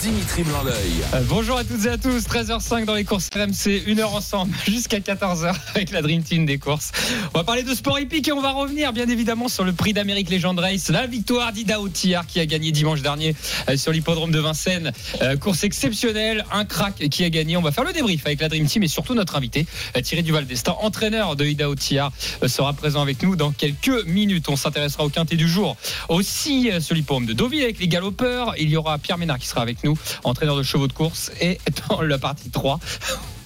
[0.00, 0.92] Dimitri Blanc-L'œil.
[1.14, 4.54] Euh, bonjour à toutes et à tous, 13h05 dans les courses RMC, une heure ensemble
[4.66, 6.92] jusqu'à 14h avec la Dream Team des courses.
[7.32, 9.92] On va parler de sport hippique et on va revenir bien évidemment sur le prix
[9.92, 13.34] d'Amérique Legend Race, la victoire d'Ida Outiar qui a gagné dimanche dernier
[13.68, 14.92] euh, sur l'hippodrome de Vincennes.
[15.22, 17.56] Euh, course exceptionnelle, un crack qui a gagné.
[17.56, 19.66] On va faire le débrief avec la Dream Team et surtout notre invité
[20.02, 24.48] Thierry Duval d'Estaing, entraîneur de Ida Outiar, euh, sera présent avec nous dans quelques minutes.
[24.48, 25.76] On s'intéressera au quintet du jour.
[26.08, 29.62] Aussi sur l'hippodrome de Deauville avec les galopeurs, il y aura Pierre Ménard qui sera
[29.62, 29.85] avec nous,
[30.24, 31.58] entraîneur de chevaux de course et
[31.88, 32.78] dans la partie 3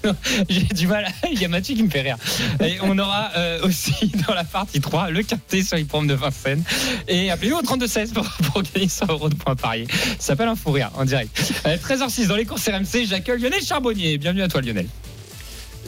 [0.49, 1.07] j'ai du mal.
[1.33, 2.17] Il y a Mathieu qui me fait rire.
[2.65, 6.63] Et on aura euh, aussi dans la partie 3 le quintet sur l'hippodrome de Vincennes.
[7.09, 9.87] Et appelez-nous au 32-16 pour, pour gagner 100 euros de points pariés.
[10.19, 11.53] Ça s'appelle un fou rire en direct.
[11.67, 14.19] Euh, 13h06 dans les courses RMC, j'accueille Lionel Charbonnier.
[14.19, 14.87] Bienvenue à toi Lionel.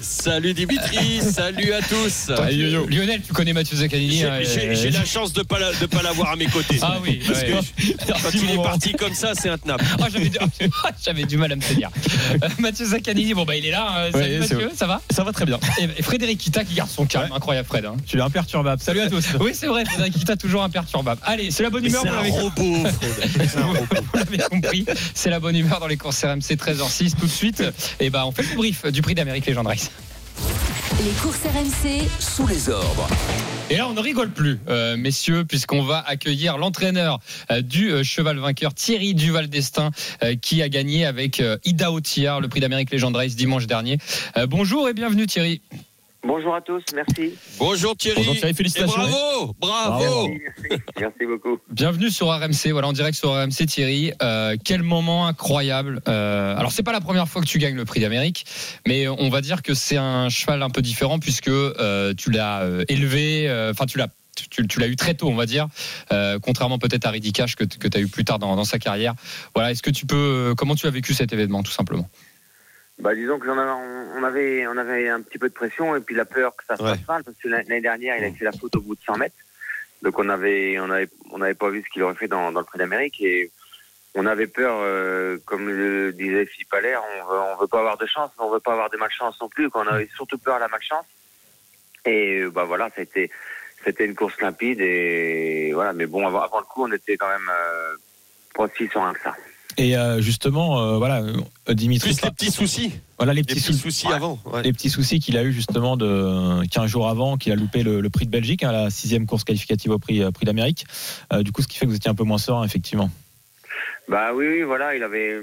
[0.02, 2.26] Salut Dimitri, salut à tous.
[2.26, 4.16] Toi, tu- Lionel, tu connais Mathieu Zaccanini.
[4.18, 6.46] J'ai hein, euh, j'ai la chance de ne pas, la- de pas l'avoir à mes
[6.46, 6.78] côtés.
[6.82, 7.46] Ah oui, Parce ouais.
[7.50, 9.84] que quand il est parti comme ça, c'est intenable.
[10.00, 10.38] Ah, j'avais, du...
[11.04, 11.88] j'avais du mal à me tenir.
[12.42, 13.86] Euh, Mathieu Zaccanini, bon bah il est là.
[14.06, 14.10] hein.
[14.12, 15.60] Salut Ouais, Mathieu, ça va Ça va très bien.
[15.78, 17.30] et, et Frédéric Kita qui garde son calme.
[17.32, 17.84] Incroyable Fred.
[17.84, 17.94] hein.
[18.04, 18.82] Tu es imperturbable.
[18.82, 19.24] Salut à tous.
[19.40, 21.20] Oui, c'est vrai, Frédéric Kita toujours imperturbable.
[21.24, 22.88] Allez, c'est la bonne humeur, C'est un robot, robot.
[22.90, 24.84] vous l'avez compris.
[25.14, 27.62] C'est la bonne humeur dans les courses RMC 13h06 tout de suite.
[28.00, 29.90] Et bah on fait le brief du prix d'Amérique Legend Race.
[31.04, 33.08] Les courses RMC, Sous les ordres.
[33.70, 37.18] Et là, on ne rigole plus, euh, messieurs, puisqu'on va accueillir l'entraîneur
[37.50, 39.90] euh, du euh, cheval vainqueur, Thierry Duval d'Estaing,
[40.40, 43.98] qui a gagné avec Ida Otillard le prix d'Amérique Legend Race dimanche dernier.
[44.46, 45.60] Bonjour et bienvenue Thierry.
[46.24, 47.34] Bonjour à tous, merci.
[47.58, 48.16] Bonjour Thierry.
[48.18, 48.96] Bonjour Thierry, Et félicitations.
[48.96, 50.28] bravo, bravo.
[50.28, 51.58] Merci, merci, merci beaucoup.
[51.68, 54.12] Bienvenue sur RMC, voilà en direct sur RMC Thierry.
[54.22, 56.00] Euh, quel moment incroyable.
[56.06, 58.44] Euh, alors c'est pas la première fois que tu gagnes le prix d'Amérique,
[58.86, 62.60] mais on va dire que c'est un cheval un peu différent puisque euh, tu l'as
[62.62, 64.06] euh, élevé, euh, enfin tu l'as
[64.50, 65.66] tu, tu l'as eu très tôt, on va dire,
[66.12, 68.78] euh, contrairement peut-être à Cash que, que tu as eu plus tard dans, dans sa
[68.78, 69.14] carrière.
[69.54, 72.08] Voilà, est-ce que tu peux, comment tu as vécu cet événement tout simplement?
[72.98, 73.70] Bah, disons que j'en avais-
[74.16, 76.76] on avait, on avait un petit peu de pression et puis la peur que ça
[76.76, 76.90] se Ouais.
[76.90, 79.16] passe mal parce que l'année dernière il a fait la faute au bout de 100
[79.16, 79.34] mètres.
[80.02, 82.60] Donc on avait, on avait, on n'avait pas vu ce qu'il aurait fait dans, dans
[82.60, 83.50] le Prix d'Amérique et
[84.14, 87.96] on avait peur, euh, comme le disait Philippe Allaire, on veut, on veut pas avoir
[87.96, 89.70] de chance, mais on veut pas avoir de malchance non plus.
[89.70, 91.06] Qu'on avait surtout peur à la malchance.
[92.04, 93.30] Et euh, bah voilà, ça a été,
[93.84, 95.92] c'était une course limpide et voilà.
[95.94, 97.94] Mais bon, avant, avant le coup, on était quand même euh,
[98.54, 99.34] pas si serein que ça.
[99.78, 102.92] Et euh, justement, euh, voilà, euh, Dimitri, Plus les petits soucis.
[103.18, 104.38] voilà les Les petits, soucis, avant.
[104.46, 104.62] ouais.
[104.62, 108.00] les petits soucis qu'il a eu justement de 15 jours avant, qu'il a loupé le,
[108.00, 110.84] le prix de Belgique, hein, la sixième course qualificative au prix, euh, prix d'Amérique.
[111.32, 113.10] Euh, du coup, ce qui fait que vous étiez un peu moins serein, effectivement.
[114.08, 115.40] Bah oui, oui, voilà, il avait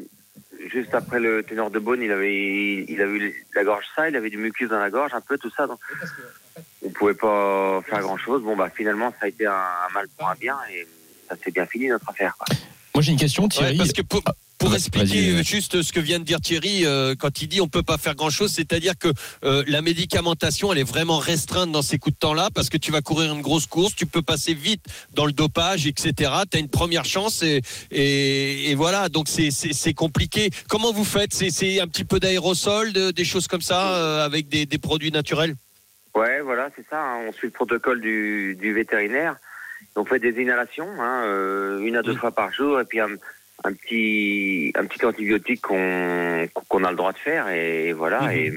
[0.72, 4.16] juste après le ténor de Beaune, il avait, il avait eu la gorge ça, il
[4.16, 5.66] avait du mucus dans la gorge, un peu tout ça.
[5.66, 5.80] Donc
[6.86, 8.44] on pouvait pas faire grand chose.
[8.44, 10.86] Bon bah finalement, ça a été un, un mal pour un bien et
[11.30, 12.36] ça s'est bien fini notre affaire.
[12.38, 12.48] Quoi.
[12.96, 13.78] Moi, j'ai une question, Ouais, Thierry.
[13.78, 14.22] parce que pour,
[14.58, 15.44] pour vas- expliquer vas-y.
[15.44, 18.16] juste ce que vient de dire Thierry, euh, quand il dit on peut pas faire
[18.16, 19.08] grand chose, c'est-à-dire que
[19.44, 22.92] euh, la médicamentation, elle est vraiment restreinte dans ces coups de temps-là, parce que tu
[22.92, 24.84] vas courir une grosse course, tu peux passer vite
[25.14, 26.32] dans le dopage, etc.
[26.52, 27.62] Tu as une première chance et,
[27.92, 29.50] et, et voilà, donc c'est-
[29.94, 30.50] compliqué.
[30.68, 31.34] Comment vous faites?
[31.34, 34.78] C'est c'est un petit peu d'aérosol, de- des choses comme ça, euh, avec des, des
[34.78, 35.56] produits naturels?
[36.16, 37.00] Ouais, voilà, c'est ça.
[37.02, 37.20] hein.
[37.28, 39.36] On suit le protocole du, du vétérinaire.
[39.96, 43.10] On fait des inhalations, hein, euh, une à deux fois par jour, et puis un,
[43.64, 48.22] un petit, un petit antibiotique qu'on qu'on a le droit de faire, et voilà.
[48.22, 48.32] Mhm.
[48.32, 48.54] Et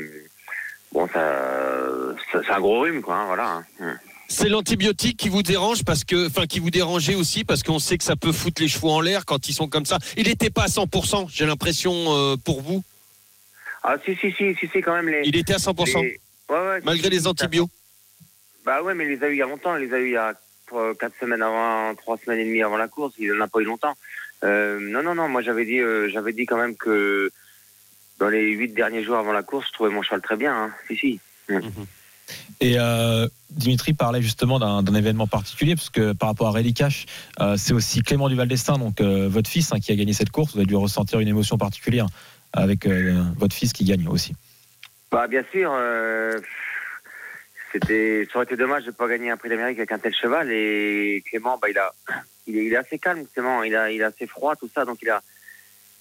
[0.93, 3.17] bon, ça, ça- c'est un gros rhume, quoi.
[3.17, 3.49] hein, voilà.
[3.51, 3.65] hein.
[3.81, 3.99] Mm.
[4.29, 7.99] C'est l'antibiotique qui vous dérange parce que, enfin, qui vous dérangeait aussi parce qu'on sait
[7.99, 9.99] que ça peut foutre les chevaux en l'air quand ils sont comme ça.
[10.17, 12.83] Il n'était pas à 100%, j'ai l'impression euh, pour vous.
[13.83, 15.23] Ah si, si, si, si, si, quand même les.
[15.27, 16.01] Il était à 100%.
[16.03, 17.73] les- Ouais, ouais, Malgré les antibiotiques.
[18.65, 19.77] Bah ouais, mais il les a eu il y a longtemps.
[19.77, 20.33] Il les a eu il y a
[20.73, 23.15] trois, quatre semaines avant, trois semaines et demie avant la course.
[23.19, 23.95] Il n'en a pas eu longtemps.
[24.45, 25.29] Euh, non, non, non.
[25.29, 27.31] Moi, j'avais dit, euh, j'avais dit quand même que
[28.19, 30.55] dans les huit derniers jours avant la course, je trouvais mon cheval très bien.
[30.55, 30.71] Hein.
[30.89, 31.21] Si, si.
[32.61, 37.07] Et euh, Dimitri parlait justement d'un événement particulier, parce que par rapport à Rally Cash,
[37.41, 40.31] euh, c'est aussi Clément Duval d'Estaing, donc euh, votre fils, hein, qui a gagné cette
[40.31, 40.53] course.
[40.53, 42.07] Vous avez dû ressentir une émotion particulière
[42.53, 44.35] avec euh, votre fils qui gagne aussi.
[45.11, 45.73] Bah bien sûr.
[47.73, 50.15] C'était, ça aurait été dommage de ne pas gagner un prix d'Amérique avec un tel
[50.15, 50.51] cheval.
[50.53, 51.93] Et Clément, bah il a,
[52.47, 53.63] il est, il est assez calme, Clément.
[53.63, 54.85] Il a, il est assez froid, tout ça.
[54.85, 55.23] Donc il a,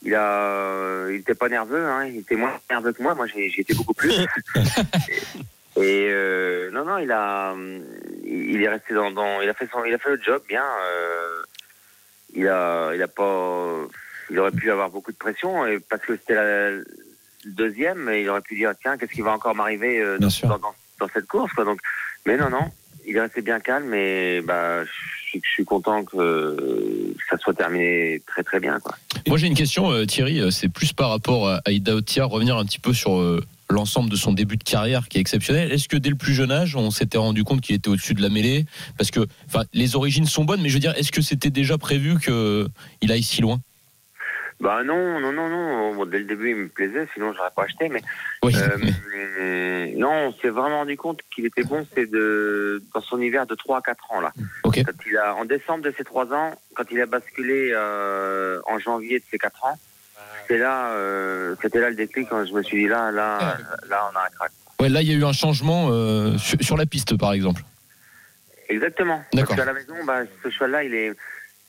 [0.03, 1.85] il a, il était pas nerveux.
[1.85, 3.15] Hein, il était moins nerveux que moi.
[3.15, 4.13] Moi, j'ai, été beaucoup plus.
[5.77, 7.55] Et euh, non, non, il a,
[8.25, 10.63] il est resté dans, dans, il a fait son, il a fait le job bien.
[10.63, 11.41] euh,
[12.33, 13.75] il a, il a pas,
[14.29, 16.85] il aurait pu avoir beaucoup de pression et parce que c'était la- le
[17.45, 20.27] deuxième, il aurait pu dire tiens, qu'est-ce qui va encore m'arriver euh, dans,
[20.57, 21.65] dans, dans- cette course, quoi.
[21.65, 21.79] Donc,
[22.25, 22.69] mais non, non,
[23.07, 24.89] il est resté bien calme et bah, je,
[25.29, 28.95] suis- je suis content que euh, ça soit terminé très très bien, quoi.
[29.27, 32.57] Moi j'ai une question euh, Thierry, euh, c'est plus par rapport à Aïda Otia, revenir
[32.57, 33.19] un petit peu sur
[33.69, 35.71] l'ensemble de son début de carrière qui est exceptionnel.
[35.71, 38.21] Est-ce que dès le plus jeune âge, on s'était rendu compte qu'il était au-dessus de
[38.21, 38.65] la mêlée?
[38.97, 41.77] Parce que enfin, les origines sont bonnes, mais je veux dire, est-ce que c'était déjà
[41.77, 43.59] prévu qu'il aille si loin?
[44.59, 45.95] Bah non, non, non, non.
[45.95, 47.87] Bon, dès le début, il me plaisait, sinon j'aurais pas acheté.
[47.89, 48.01] Mais
[48.43, 48.53] Oui.
[48.55, 48.77] euh,
[49.95, 51.85] non, on s'est vraiment rendu compte qu'il était bon.
[51.95, 54.33] C'est de dans son hiver de 3 à 4 ans là.
[54.63, 54.71] Quand
[55.07, 59.19] il a en décembre de ses 3 ans, quand il a basculé euh, en janvier
[59.19, 59.79] de ses 4 ans,
[60.41, 62.29] c'était là, euh, c'était là le déclic.
[62.29, 63.57] Quand je me suis dit là, là,
[63.89, 64.51] là, on a un crack.
[64.79, 67.61] Ouais, là il y a eu un changement euh, sur, sur la piste par exemple.
[68.69, 69.21] Exactement.
[69.33, 69.55] D'accord.
[69.55, 71.11] Parce qu'à la maison, bah, ce cheval-là, il est,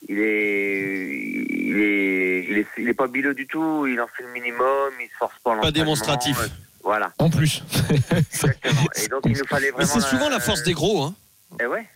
[0.09, 3.87] il est, il est, il est, il est pas bileux du tout.
[3.87, 4.93] Il en fait le minimum.
[5.01, 5.53] Il se force pas.
[5.53, 5.85] à l'entraînement.
[5.85, 6.39] démonstratif.
[6.82, 7.12] Voilà.
[7.19, 7.62] En plus.
[8.11, 8.82] Exactement.
[9.02, 10.00] Et donc il nous fallait Mais vraiment.
[10.00, 11.02] c'est souvent la force des gros.
[11.05, 11.14] Hein.
[11.61, 11.87] Et ouais.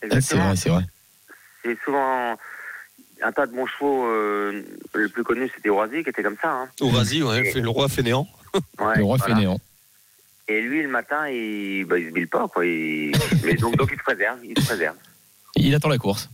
[0.00, 0.46] c'est Exactement.
[0.48, 0.82] vrai, c'est vrai.
[1.64, 2.36] C'est souvent
[3.22, 4.06] un tas de bons chevaux.
[4.06, 4.62] euh,
[4.94, 6.52] le plus connu, c'était Ourasi, qui était comme ça.
[6.52, 6.68] Hein.
[6.80, 8.28] Ourasi, ouais, le roi fainéant.
[8.78, 9.34] Ouais, le roi voilà.
[9.34, 9.58] fainéant.
[10.48, 12.64] Et lui, le matin, il, bah, il se bile pas, quoi.
[12.64, 13.12] Il...
[13.42, 14.38] Mais donc, donc il se préserve.
[14.44, 14.96] Il se préserve.
[15.56, 16.28] Il attend la course.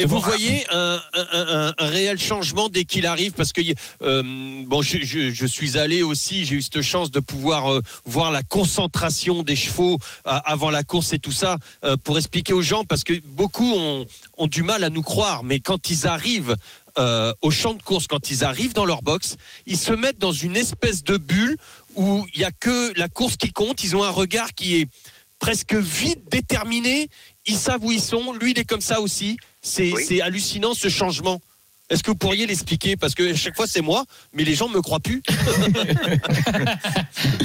[0.00, 3.60] Et vous voyez un, un- un- un réel changement dès qu'il arrive parce que
[4.02, 4.22] euh,
[4.66, 8.30] bon, je, je- je suis allé aussi, j'ai eu cette chance de pouvoir euh, voir
[8.30, 11.58] la concentration des chevaux euh, avant la course et tout ça
[12.04, 14.06] pour expliquer aux gens parce que beaucoup ont,
[14.38, 16.56] ont du mal à nous croire, mais quand ils arrivent
[16.98, 19.36] euh, au champ de course, quand ils arrivent dans leur box,
[19.66, 21.56] ils se mettent dans une espèce de bulle
[21.96, 23.84] où il y a que la course qui compte.
[23.84, 24.88] Ils ont un regard qui est
[25.38, 27.08] presque vide, déterminé.
[27.44, 28.32] Ils savent où ils sont.
[28.32, 29.36] Lui, il est comme ça aussi.
[29.66, 30.20] C'est Oui.
[30.22, 31.40] hallucinant ce changement.
[31.90, 32.96] Est-ce que vous pourriez l'expliquer?
[32.96, 35.22] Parce que à chaque fois c'est moi, mais les gens ne me croient plus.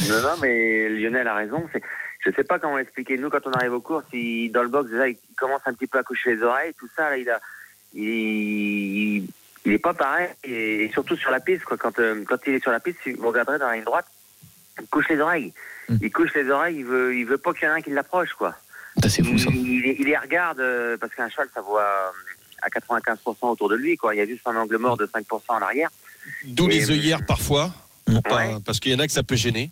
[0.09, 1.63] Non, non, mais Lionel a raison.
[2.25, 3.18] Je sais pas comment expliquer.
[3.18, 5.88] Nous, quand on arrive aux courses, il, dans le box, déjà, il commence un petit
[5.88, 7.09] peu à coucher les oreilles, tout ça.
[7.09, 7.39] Là, il a,
[7.94, 9.27] il,
[9.65, 10.27] il est pas pareil.
[10.44, 11.77] Et, surtout sur la piste, quoi.
[11.77, 14.06] Quand, euh, quand il est sur la piste, vous regarderez dans la ligne droite,
[14.79, 15.53] il couche les oreilles.
[15.89, 15.95] Mm.
[16.01, 16.77] Il couche les oreilles.
[16.79, 18.56] Il veut, il veut pas qu'il y en ait un qui l'approche, quoi.
[18.96, 19.50] Putain, C'est fou il, ça.
[19.52, 23.18] il, il les regarde euh, parce qu'un cheval, ça voit euh, à 95%
[23.52, 24.14] autour de lui, quoi.
[24.14, 25.90] Il y a juste un angle mort de 5% en arrière.
[26.46, 27.74] D'où les œillères parfois,
[28.06, 28.56] pour pas- Ouais.
[28.66, 29.72] parce qu'il y en a que ça peut gêner.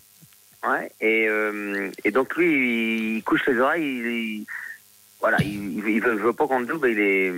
[0.67, 4.45] Ouais, et, euh, et donc lui, il couche les oreilles, il, il-
[5.21, 7.33] voilà, il, il veut, il veut pas qu'on le double, il est.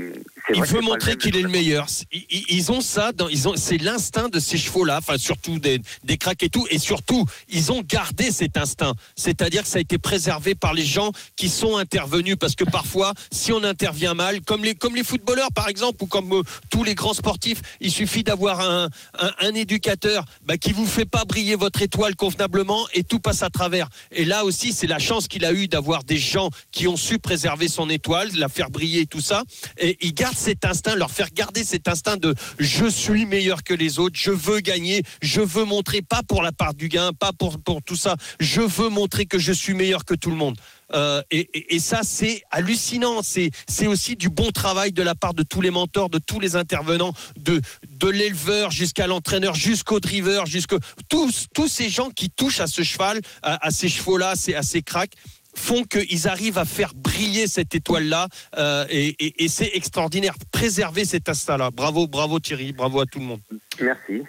[0.48, 1.88] c'est Il veut montrer qu'il est le meilleur.
[2.12, 5.58] Ils, ils- ils ont ça, dans, ils ont, c'est l'instinct de ces chevaux-là, enfin surtout
[5.58, 8.94] des, des cracks et tout, et surtout ils ont gardé cet instinct.
[9.16, 13.14] C'est-à-dire que ça a été préservé par les gens qui sont intervenus, parce que parfois,
[13.32, 16.84] si on intervient mal, comme les comme les footballeurs par exemple, ou comme euh, tous
[16.84, 18.90] les grands sportifs, il suffit d'avoir un,
[19.20, 23.42] un, un éducateur bah, qui vous fait pas briller votre étoile convenablement et tout passe
[23.42, 23.90] à travers.
[24.12, 27.18] Et là aussi, c'est la chance qu'il a eu d'avoir des gens qui ont su
[27.18, 29.44] préserver son étoile, la faire briller, tout ça.
[29.80, 33.74] Et il garde cet instinct, leur faire garder cet instinct de je suis meilleur que
[33.74, 37.32] les autres, je veux gagner, je veux montrer, pas pour la part du gain, pas
[37.34, 40.58] pour, pour tout ça, je veux montrer que je suis meilleur que tout le monde.
[40.94, 43.22] Euh, et, et- et ça, c'est hallucinant.
[43.24, 46.58] C'est aussi du bon travail de la part de tous les mentors, de tous les
[46.58, 52.60] intervenants, de, de l'éleveur jusqu'à l'entraîneur, jusqu'au driver, jusqu'au tous tous ces gens qui touchent
[52.60, 55.14] à ce cheval, à, à ces chevaux-là, à ces, à ces cracks
[55.56, 58.28] font qu'ils arrivent à faire briller cette étoile-là
[58.58, 60.34] euh, et, et- et c'est extraordinaire.
[60.52, 61.72] Préserver cet instinct-là.
[61.72, 63.42] Bravo, bravo Thierry, bravo à tout le monde.
[63.82, 64.24] Merci.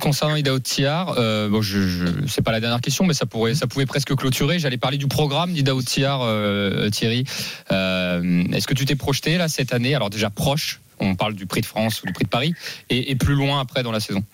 [0.00, 3.54] Concernant Ida Otiar, euh, bon, je, je c'est pas la dernière question, mais ça pourrait,
[3.54, 4.58] ça pouvait presque clôturer.
[4.58, 7.24] J'allais parler du programme d'Ida Otiar, euh, Thierry.
[7.70, 9.94] Euh, Est-ce que tu t'es projeté là cette année?
[9.94, 12.54] Alors déjà proche, on parle du Prix de France ou du Prix de Paris,
[12.90, 14.24] et, et plus loin après dans la saison.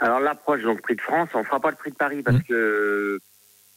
[0.00, 2.42] Alors l'approche, donc prix de France, on fera pas le prix de Paris parce Mmh.
[2.48, 3.18] que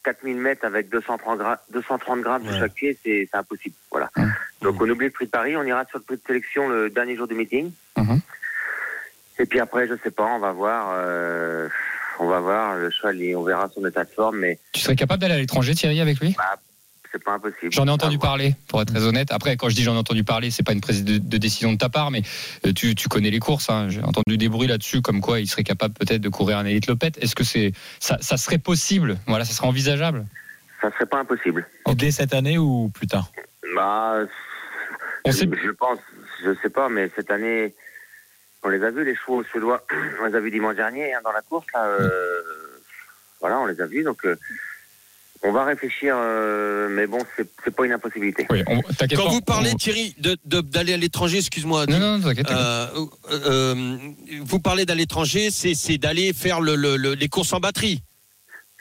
[0.04, 2.60] 4000 mètres avec 230 grammes, 230 grammes sur Ouais.
[2.60, 3.74] chaque pied, c'est impossible.
[3.90, 4.10] Voilà.
[4.16, 4.26] Mmh.
[4.62, 6.90] Donc on oublie le prix de Paris, on ira sur le prix de sélection le
[6.90, 7.72] dernier jour du meeting.
[7.96, 8.20] Mhm.
[9.40, 10.92] Et puis après, je sais pas, on va voir.
[10.96, 11.68] euh,
[12.20, 14.94] on va voir le cheval, et on verra son état de forme, mais Tu serais
[14.94, 16.36] capable d'aller à l'étranger, Thierry, avec lui?
[17.14, 17.70] C'est pas impossible.
[17.72, 19.30] J'en ai entendu parler, pour être très honnête.
[19.30, 21.72] Après, quand je dis j'en ai entendu parler, c'est pas une prise de, de décision
[21.72, 22.22] de ta part, mais
[22.66, 23.70] euh, tu, tu connais les courses.
[23.70, 23.88] hein.
[23.88, 26.88] J'ai entendu des bruits là-dessus, comme quoi il serait capable peut-être de courir un élite
[26.88, 27.16] Lopette.
[27.22, 29.16] Est-ce que c'est ça, ça serait possible?
[29.28, 30.26] Voilà, ça serait envisageable?
[30.82, 31.66] Ça serait pas impossible.
[31.94, 33.30] dès cette année ou plus tard?
[33.76, 34.16] Bah,
[35.24, 35.98] On je, sait- je pense,
[36.44, 37.74] je sais pas, mais cette année,
[38.64, 39.84] on les a vus, les chevaux suédois.
[40.22, 41.66] On les a vus dimanche dernier hein, dans la course.
[41.74, 42.42] Là, euh,
[43.40, 44.02] voilà, on les a vus.
[44.02, 44.38] Donc, euh,
[45.44, 48.46] on va réfléchir, euh, mais bon, c'est c'est pas une impossibilité.
[48.50, 51.86] Oui, on- t'inquiète Quand pas, vous parlez, on- Thierry, de- de- d'aller à l'étranger, excuse-moi.
[51.86, 52.46] Non, non, non, t'inquiète.
[52.46, 52.64] t'inquiète.
[52.64, 53.96] Euh, euh,
[54.42, 57.60] vous parlez d'aller à l'étranger, c'est c'est d'aller faire le- le- le- les courses en
[57.60, 58.02] batterie.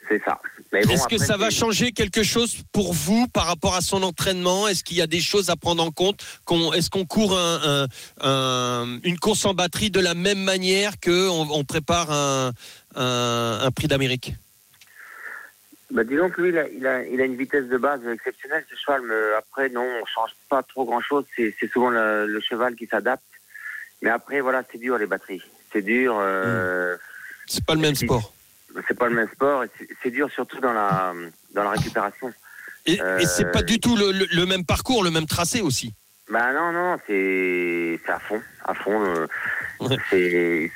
[0.10, 0.40] C'est ça.
[0.72, 4.04] Mais bon, Est-ce que ça va changer quelque chose pour vous par rapport à son
[4.04, 4.68] entraînement?
[4.68, 6.20] Est-ce qu'il y a des choses à prendre en compte?
[6.46, 7.88] Qu'on, Est-ce qu'on court un-
[8.22, 12.52] un- un- une course en batterie de la même manière qu'on on prépare un,
[12.96, 14.34] un- un prix d'Amérique?
[15.94, 18.66] Bah, disons que lui, il a, il, a, il a une vitesse de base exceptionnelle,
[18.70, 21.24] ce cheval, mais après, non, on change pas trop grand-chose.
[21.36, 23.24] C'est c'est souvent le, le cheval qui s'adapte.
[24.02, 25.44] Mais après, voilà, c'est dur, les batteries.
[25.72, 26.18] C'est dur.
[26.20, 26.98] Euh,
[27.48, 28.34] C'est pas le même sport.
[28.88, 29.64] C'est pas le même sport.
[29.66, 29.70] et
[30.02, 31.14] c'est- dur surtout dans la,
[31.54, 32.34] dans la récupération.
[32.88, 35.62] Et, Euh, et c'est pas du tout le, le- le même parcours, le même tracé
[35.62, 35.94] aussi.
[36.30, 39.06] Bah non, non, c'est à fond, à fond.
[39.06, 39.28] euh,
[39.80, 39.98] Ouais.
[40.10, 40.72] C'est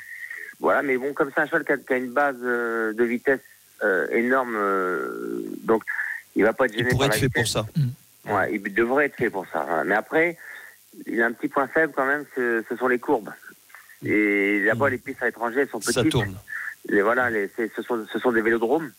[0.60, 3.04] voilà, mais bon, comme c'est un cheval qui a, qui a une base euh, de
[3.04, 3.40] vitesse
[4.12, 5.84] énorme, euh, donc
[6.36, 7.65] il va pas être Il gêné pourrait par être la fait pour ça.
[8.25, 9.63] Ouais, il devrait être fait pour ça.
[9.67, 9.84] voilà.
[9.84, 10.38] Mais après,
[11.05, 13.29] il a un petit point faible quand même, ce, ce sont les courbes.
[14.03, 16.12] Et là-bas, les pistes à l'étranger elles sont Ça petites.
[16.12, 16.36] tourne.
[16.89, 18.91] Et voilà, les, ce, sont, ce sont des vélodromes.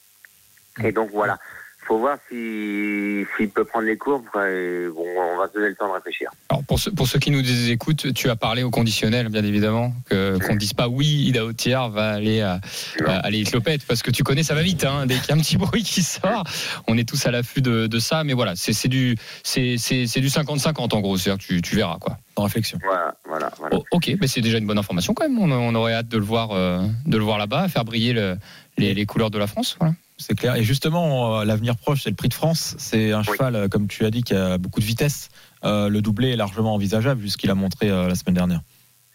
[0.82, 1.38] Et donc voilà,
[1.86, 4.24] faut voir si- s'il peut prendre les courbes.
[4.36, 5.04] Et bon,
[5.34, 6.30] on va se donner le temps de réfléchir.
[6.50, 9.92] Alors pour ceux, pour ceux qui nous écoutent, tu as parlé au conditionnel, bien évidemment,
[10.10, 12.60] que qu'on ne dise pas oui, Ida Otier va aller à,
[13.06, 14.84] à aller clopette, parce que tu connais, ça va vite.
[14.84, 16.44] Hein, dès qu'il y a un petit bruit qui sort,
[16.88, 18.22] on est tous à l'affût de, de ça.
[18.24, 21.16] Mais voilà, c'est du c'est c'est c'est du 50-50 en gros.
[21.16, 22.18] C'est-à-dire tu, tu verras quoi.
[22.36, 22.78] En réflexion.
[22.84, 23.76] Voilà, voilà, voilà.
[23.76, 25.38] Oh, ok, mais c'est déjà une bonne information quand même.
[25.38, 28.36] On, on aurait hâte de le voir euh, de le voir là-bas, faire briller le-
[28.76, 29.76] les, les couleurs de la France.
[29.80, 29.94] Voilà.
[30.18, 30.56] C'est clair.
[30.56, 32.74] Et justement, euh, l'avenir proche, c'est le Prix de France.
[32.78, 33.24] C'est un Oui.
[33.26, 35.28] cheval, euh, comme tu as dit, qui a beaucoup de vitesse.
[35.64, 38.60] Euh, le doublé est largement envisageable, vu ce qu'il a montré euh, la semaine dernière.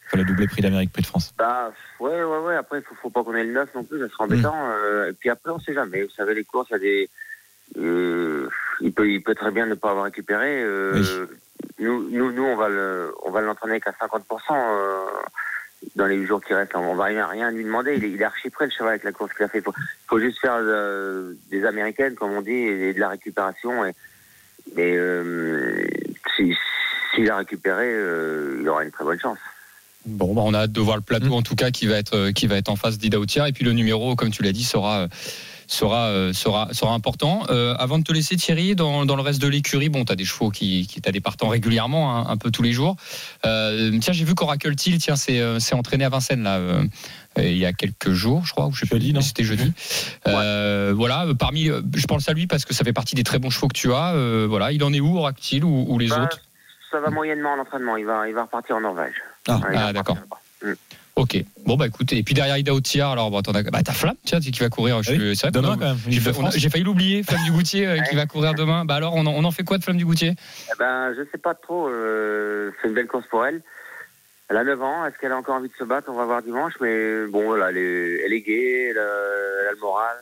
[0.07, 1.33] Enfin, le doublé Prix d'Amérique, Prix de France.
[1.37, 2.55] Bah, ouais, ouais, ouais.
[2.55, 4.55] Après, il faut, faut pas qu'on ait le neuf non plus, ça sera embêtant.
[4.55, 6.03] Euh, et puis après, on sait jamais.
[6.03, 7.09] Vous savez, les courses, il des.
[8.81, 10.63] Il, peut, il peut très bien ne pas avoir récupéré.
[11.79, 13.13] Nous, nous, nous, on va le,
[13.45, 15.05] l'entraîner qu'à 50% euh,
[15.95, 16.75] dans les jours qui restent.
[16.75, 17.95] On va rien, rien lui demander.
[17.97, 19.59] Il est, il est archi prêt, le cheval, avec la course qu'il a fait.
[19.59, 19.73] Il faut,
[20.07, 23.85] faut juste faire euh, des américaines, comme on dit, et de la récupération.
[23.85, 23.91] Et,
[24.75, 25.85] mais euh,
[26.35, 26.55] si-
[27.13, 29.37] s'il a récupéré, euh, il aura une très bonne chance.
[30.05, 31.33] Bon, bah, on a hâte de voir le plateau Mm.
[31.33, 33.63] en tout cas qui va être euh, qui va être en face d'Ida et puis
[33.63, 35.07] le numéro, comme tu l'as dit, sera euh,
[35.73, 37.43] sera euh, sera sera important.
[37.49, 40.25] Euh, avant de te laisser Thierry, dans, dans le reste de l'écurie, bon, t'as des
[40.25, 42.95] chevaux qui qui t'as des partants régulièrement, hein, un peu tous les jours.
[43.45, 46.57] Euh, tiens, j'ai vu qu'Oracle Till, tiens, c'est euh, c'est entraîné à Vincennes là.
[46.57, 46.83] euh,
[47.37, 49.73] il y a quelques jours, je crois, ou je sais Jeudi, plus, non C'était jeudi.
[50.27, 53.49] Euh, Voilà, parmi, je pense à lui parce que ça fait partie des très bons
[53.49, 54.13] chevaux que tu as.
[54.13, 56.39] euh, voilà, il en est où, Oracle Till ou, ou les Bah, autres?
[56.91, 57.97] Ça va moyennement en entraînement.
[57.97, 59.15] Il va, il va repartir en Norvège.
[59.47, 59.59] Ah.
[59.75, 60.17] Ah, d'accord.
[61.15, 61.37] Ok.
[61.65, 64.39] Bon bah écoute, et puis derrière Ida Outier, alors bon, attends, bah, t'as Flamme, tiens,
[64.39, 65.01] qui va courir.
[65.03, 65.97] je- Oui, c'est vrai qu'on Demain, a- quand même.
[66.09, 68.83] J'ai fa- a- failli l'oublier, Flamme du Goutier euh, qui va courir demain.
[68.83, 70.33] Bah alors, on en, on en fait quoi de Flamme du Goutier
[70.71, 71.87] Eh ben, je sais pas trop.
[71.87, 73.61] euh, c'est une belle course pour elle.
[74.49, 75.05] Elle a 9 ans.
[75.05, 76.09] Est-ce qu'elle a encore envie de se battre?
[76.09, 76.73] On va voir dimanche.
[76.81, 79.01] Mais bon, voilà, elle est, elle est gaie, elle a,
[79.61, 80.17] elle a le moral.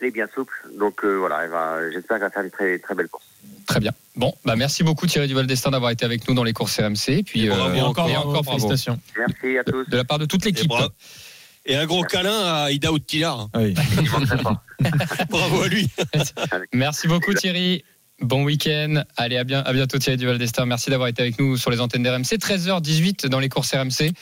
[0.00, 0.54] Elle est bien souple.
[0.78, 3.24] Donc euh, voilà, elle va, j'espère qu'elle va faire une très, très belle course.
[3.66, 3.92] Très bien.
[4.16, 7.08] Bon, bah merci beaucoup Thierry Duval d'Estaing d'avoir été avec nous dans les courses RMC.
[7.08, 8.50] Et puis Et bravo euh, encore, et encore bravo.
[8.50, 8.98] félicitations.
[9.16, 9.88] Merci à tous.
[9.88, 10.70] De la part de toute l'équipe.
[11.66, 13.48] et un gros câlin à Ida Outillard.
[13.54, 13.74] Oui.
[15.30, 15.88] Bravo à lui.
[16.72, 17.84] Merci beaucoup Thierry.
[18.20, 19.02] Bon week-end.
[19.16, 20.66] Allez, à, bien, à bientôt Thierry Duval d'Estaing.
[20.66, 22.36] Merci d'avoir été avec nous sur les antennes d'RMC.
[22.38, 24.12] 13h18 dans les courses RMC.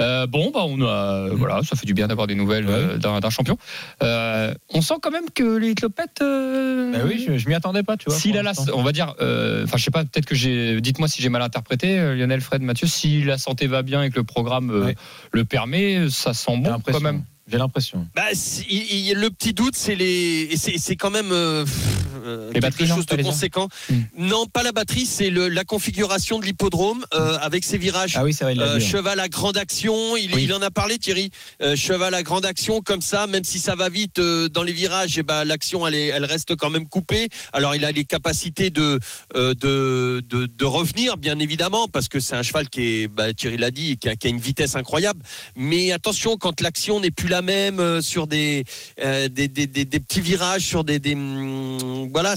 [0.00, 3.30] Euh, bon, bah, on a, voilà, ça fait du bien d'avoir des nouvelles euh, d'un
[3.30, 3.56] champion.
[4.02, 6.18] Euh, on sent quand même que les clopettes.
[6.20, 8.18] Bah oui, je, je m'y attendais pas, tu vois.
[8.18, 11.22] S'il a la, on va dire, enfin, je sais pas, peut-être que j'ai, dites-moi si
[11.22, 14.70] j'ai mal interprété, Lionel, Fred, Mathieu, si la santé va bien et que le programme
[14.70, 14.96] Ouais.
[15.32, 17.22] le permet, ça sent bon quand même.
[17.54, 18.04] J'ai l'impression.
[18.16, 21.64] Bah, c'est- il- il- le petit doute, c'est les, c'est quand même euh,
[22.26, 23.68] euh, Les quelque chose de conséquent.
[23.88, 24.00] Hmm.
[24.18, 28.14] Non, pas la batterie, c'est la configuration de l'hippodrome euh, avec ses virages.
[28.16, 28.84] Ah oui, vrai, Euh, dit.
[28.84, 30.44] cheval à grande action, il, Oui.
[30.44, 31.30] il en a parlé Thierry.
[31.62, 35.16] Euh, cheval à grande action comme ça, même si ça va vite dans les virages,
[35.16, 37.28] et ben l'action elle, est- elle reste quand même coupée.
[37.52, 38.98] Alors il a les capacités de
[39.34, 43.58] de, de, de revenir bien évidemment parce que c'est un cheval qui est, bah, Thierry
[43.58, 45.20] l'a dit, qui a, qui a une vitesse incroyable.
[45.54, 48.64] Mais attention quand l'action n'est plus la même euh, sur des,
[49.00, 52.34] euh, des, des, des- des petits virages, sur des, des hum, voilà.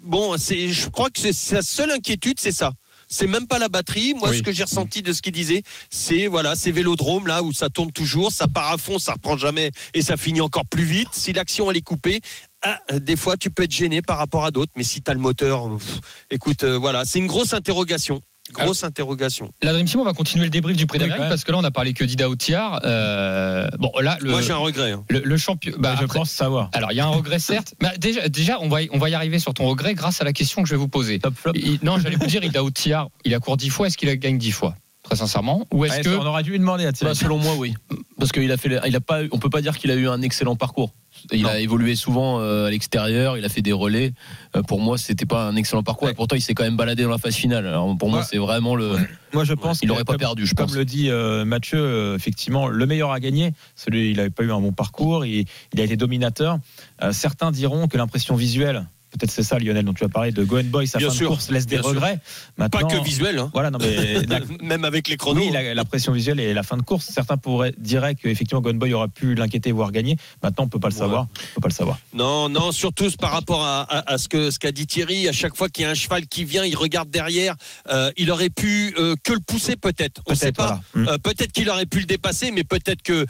[0.00, 2.72] Bon, c'est, je crois que c'est sa seule inquiétude, c'est ça.
[3.08, 4.14] C'est même pas la batterie.
[4.14, 4.38] Moi, Oui.
[4.38, 7.68] ce que j'ai ressenti de ce qu'il disait, c'est voilà, ces vélodromes là où ça
[7.68, 11.08] tourne toujours, ça part à fond, ça reprend jamais et ça finit encore plus vite.
[11.12, 12.20] Si l'action elle est coupée,
[12.62, 15.14] ah, des fois tu peux être gêné par rapport à d'autres, mais si tu as
[15.14, 18.20] le moteur, pff, écoute, euh, voilà, c'est une grosse interrogation.
[18.52, 19.50] Grosse interrogation.
[19.62, 21.58] La Dream Team, on va continuer le débrief du prix Oui, d'Amérique parce que là,
[21.58, 22.80] on a parlé que d'Ida Outiar.
[22.84, 24.92] Euh, bon, là, le, Moi, j'ai un regret.
[24.92, 25.02] hein.
[25.08, 25.72] le, le champion.
[25.78, 26.68] bah, je après- pense savoir.
[26.74, 27.74] Alors, il y a un regret, certes.
[27.80, 30.24] Bah, déjà, déjà on, va y, on va y arriver sur ton regret grâce à
[30.24, 31.18] la question que je vais vous poser.
[31.18, 31.52] Top flop.
[31.54, 33.86] Il- non, j'allais vous dire, Ida Outiar, il a court 10 fois.
[33.86, 34.76] Est-ce qu'il a gagne 10 fois?
[35.04, 35.66] Très sincèrement.
[35.70, 36.10] Ou est-ce Ouais, que.
[36.14, 37.12] ça, On aurait dû lui demander à Thierry.
[37.12, 37.74] Bah, selon moi, oui.
[38.18, 40.22] Parce qu'il a fait, il a pas, on peut pas dire qu'il a eu un
[40.22, 40.92] excellent parcours.
[41.30, 41.50] Il Non.
[41.50, 44.14] a évolué souvent euh, à l'extérieur, il a fait des relais.
[44.56, 46.06] Euh, Pour moi, c'était pas un excellent parcours.
[46.06, 46.12] Ouais.
[46.12, 47.66] Et pourtant, il s'est quand même baladé dans la phase finale.
[47.66, 48.24] Alors pour moi, Ouais.
[48.28, 48.96] c'est vraiment le.
[49.34, 50.74] Moi, je pense Il que, aurait pas comme- perdu, je Comme pense.
[50.76, 53.52] le dit euh, Mathieu, euh, effectivement, le meilleur a gagné.
[53.76, 55.44] Celui, il n'avait pas eu un bon parcours, il,
[55.74, 56.58] il a été dominateur.
[57.02, 58.86] Euh, certains diront que l'impression visuelle,
[59.18, 61.30] peut-être c'est ça, Lionel, dont tu as parlé, de Go Boy, sa Bien fin sûr,
[61.30, 62.18] de course laisse des regrets.
[62.56, 63.50] Pas Maintenant, que visuel, hein.
[63.52, 65.40] Voilà, non mais la- même avec les chronos.
[65.40, 67.06] oui, la, la pression visuelle et la fin de course.
[67.06, 70.16] Certains pourraient diraient qu'effectivement Gone Boy aurait pu l'inquiéter voire gagner.
[70.42, 71.22] Maintenant, on peut pas le savoir.
[71.22, 71.98] On peut pas le savoir.
[72.12, 75.28] Non, non, surtout par rapport à, à- à ce que ce qu'a dit Thierry.
[75.28, 77.54] À chaque fois qu'il y a un cheval qui vient, il regarde derrière.
[77.90, 80.22] Euh, il aurait pu euh, que le pousser peut-être.
[80.26, 80.80] On ne sait pas.
[80.94, 81.06] voilà.
[81.10, 81.14] Mm.
[81.14, 83.26] Euh, peut-être qu'il aurait pu le dépasser, mais peut-être que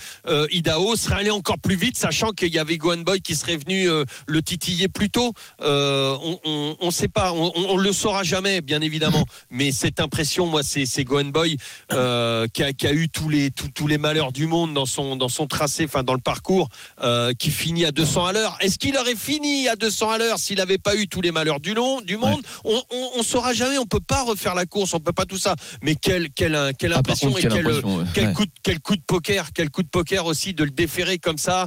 [0.52, 3.88] Idaho serait allé encore plus vite, sachant qu'il y avait Gohan Boy qui serait venu
[4.26, 5.32] le titiller plus tôt.
[5.74, 6.16] Euh,
[6.80, 9.24] on ne sait pas, on, on- on le saura jamais, bien évidemment.
[9.50, 11.56] Mais cette impression, moi, c'est Gohan Boy
[11.92, 14.86] euh, qui, a, qui a eu tous les tous, tous les malheurs du monde dans
[14.86, 16.68] son dans son tracé, enfin dans le parcours,
[17.02, 18.56] euh, qui finit à 200 à l'heure.
[18.60, 21.60] Est-ce qu'il aurait fini à 200 à l'heure s'il n'avait pas eu tous les malheurs
[21.60, 22.40] du long du monde?
[22.64, 23.78] On, on, on saura jamais.
[23.78, 25.56] On peut pas refaire la course, on peut pas tout ça.
[25.82, 28.04] Mais quelle quelle quelle Ah, impression contre, et quelle quelle impression, ouais.
[28.14, 31.18] quel coup de, quel coup de poker, quel coup de poker aussi de le déférer
[31.18, 31.66] comme ça,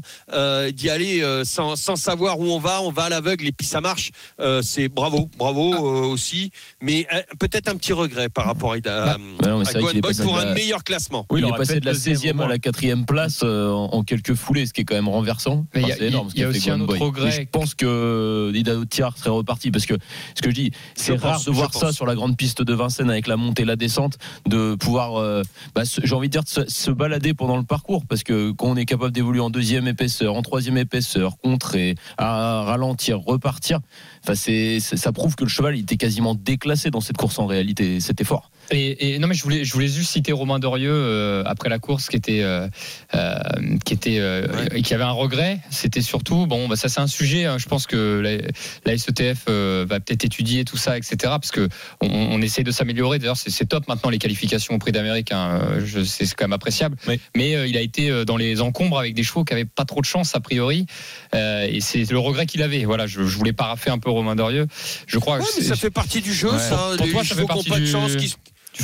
[0.72, 3.82] d'y aller sans, sans savoir où on va, on va à l'aveugle et puis ça
[3.82, 3.97] marche.
[4.40, 5.78] Euh, c'est bravo, bravo Ah.
[5.82, 6.52] euh, aussi,
[6.82, 10.24] mais euh, peut-être un petit regret par rapport à, à, Bah non, à Gohan passé
[10.24, 11.26] pour un la- meilleur classement.
[11.32, 13.86] Oui, il est passé de la deuxième 16e au à la 4e place euh, en,
[13.94, 15.66] en quelques foulées, ce qui est quand même renversant.
[15.74, 17.00] Mais il y a- Enfin, c'est énorme ce il y a aussi un autre Boy.
[17.00, 17.30] regret.
[17.30, 19.96] Et Je pense que Ida Outiar serait reparti parce que
[20.36, 22.74] ce que je dis, c'est rare pense, de voir ça sur la grande piste de
[22.74, 25.42] Vincennes avec la montée et la descente, de pouvoir, euh,
[25.76, 28.52] bah, se- j'ai envie de dire, de se, se balader pendant le parcours parce que
[28.52, 33.20] quand on est capable d'évoluer en deuxième épaisseur, en troisième épaisseur, contre et à ralentir,
[33.20, 33.80] repartir,
[34.22, 38.00] ça prouve que le cheval était quasiment déclassé dans cette course en réalité.
[38.00, 38.52] C'était fort.
[38.72, 41.80] Et, et non, mais je voulais, je voulais juste citer Romain Dorieux euh, après la
[41.80, 42.68] course, qui était, euh,
[43.16, 43.38] euh,
[43.86, 44.82] qui était, Ouais.
[44.82, 45.60] qui avait un regret.
[45.70, 47.46] C'était surtout, bon, bah, ça c'est un sujet.
[47.46, 48.38] hein, je pense que la,
[48.86, 51.16] la SETF va peut-être étudier tout ça, etc.
[51.24, 51.70] Parce que
[52.02, 53.20] on, on essaie de s'améliorer.
[53.20, 55.32] D'ailleurs, c'est top maintenant les qualifications au Prix d'Amérique.
[55.32, 55.62] hein,
[56.06, 56.98] c'est quand même appréciable.
[57.08, 57.20] Oui.
[57.36, 60.06] Mais il a été dans les encombres avec des chevaux qui avaient pas trop de
[60.06, 60.86] chance a priori.
[61.34, 62.84] Et c'est le regret qu'il avait.
[62.86, 64.68] Voilà, je, je voulais paraffer un peu Romain Dorieux.
[65.08, 66.60] Je crois Ouais, que mais ça fait partie du jeu, Ouais.
[66.60, 66.92] ça.
[66.98, 68.34] Pour les toi, ça fait partie pas de du- chance, qui,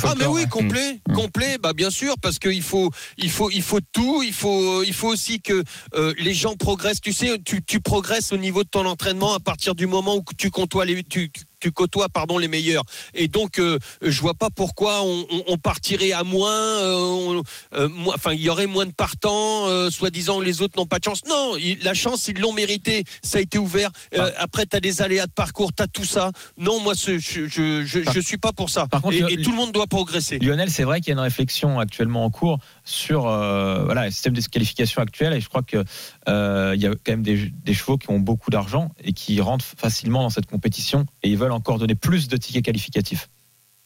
[0.02, 0.48] Ah mais oui, ouais.
[0.48, 1.12] complet, Mm.
[1.14, 4.92] complet, bah bien sûr, parce qu'il faut, il faut, il faut tout, il faut, il
[4.92, 5.62] faut aussi que
[5.94, 7.00] euh, les gens progressent.
[7.00, 10.22] Tu sais, tu, tu progresses au niveau de ton entraînement à partir du moment où
[10.36, 11.30] tu côtoies les, tu,
[11.64, 12.84] tu- côtoies pardon les meilleurs.
[13.14, 17.42] Et donc, euh, je vois pas pourquoi on, on- on partirait à moins, euh, on-
[17.74, 20.98] euh, moins- enfin il y aurait moins de partants, euh, soi-disant les autres n'ont pas
[20.98, 21.22] de chance.
[21.28, 23.90] Non, il- la chance ils l'ont mérité, ça a été ouvert.
[24.38, 26.30] Après, tu as des aléas de parcours, tu as tout ça.
[26.58, 28.86] Non, moi, je, je, je, je suis pas pour ça.
[28.86, 30.38] Par contre, et, et tout le monde doit progresser.
[30.38, 34.34] Lionel, c'est vrai qu'il y a une réflexion actuellement en cours sur euh, le système
[34.34, 35.84] de qualification actuel et je crois que
[36.28, 40.22] euh, y a quand même des chevaux qui ont beaucoup d'argent et qui rentrent facilement
[40.22, 43.28] dans cette compétition et ils veulent encore donner plus de tickets qualificatifs.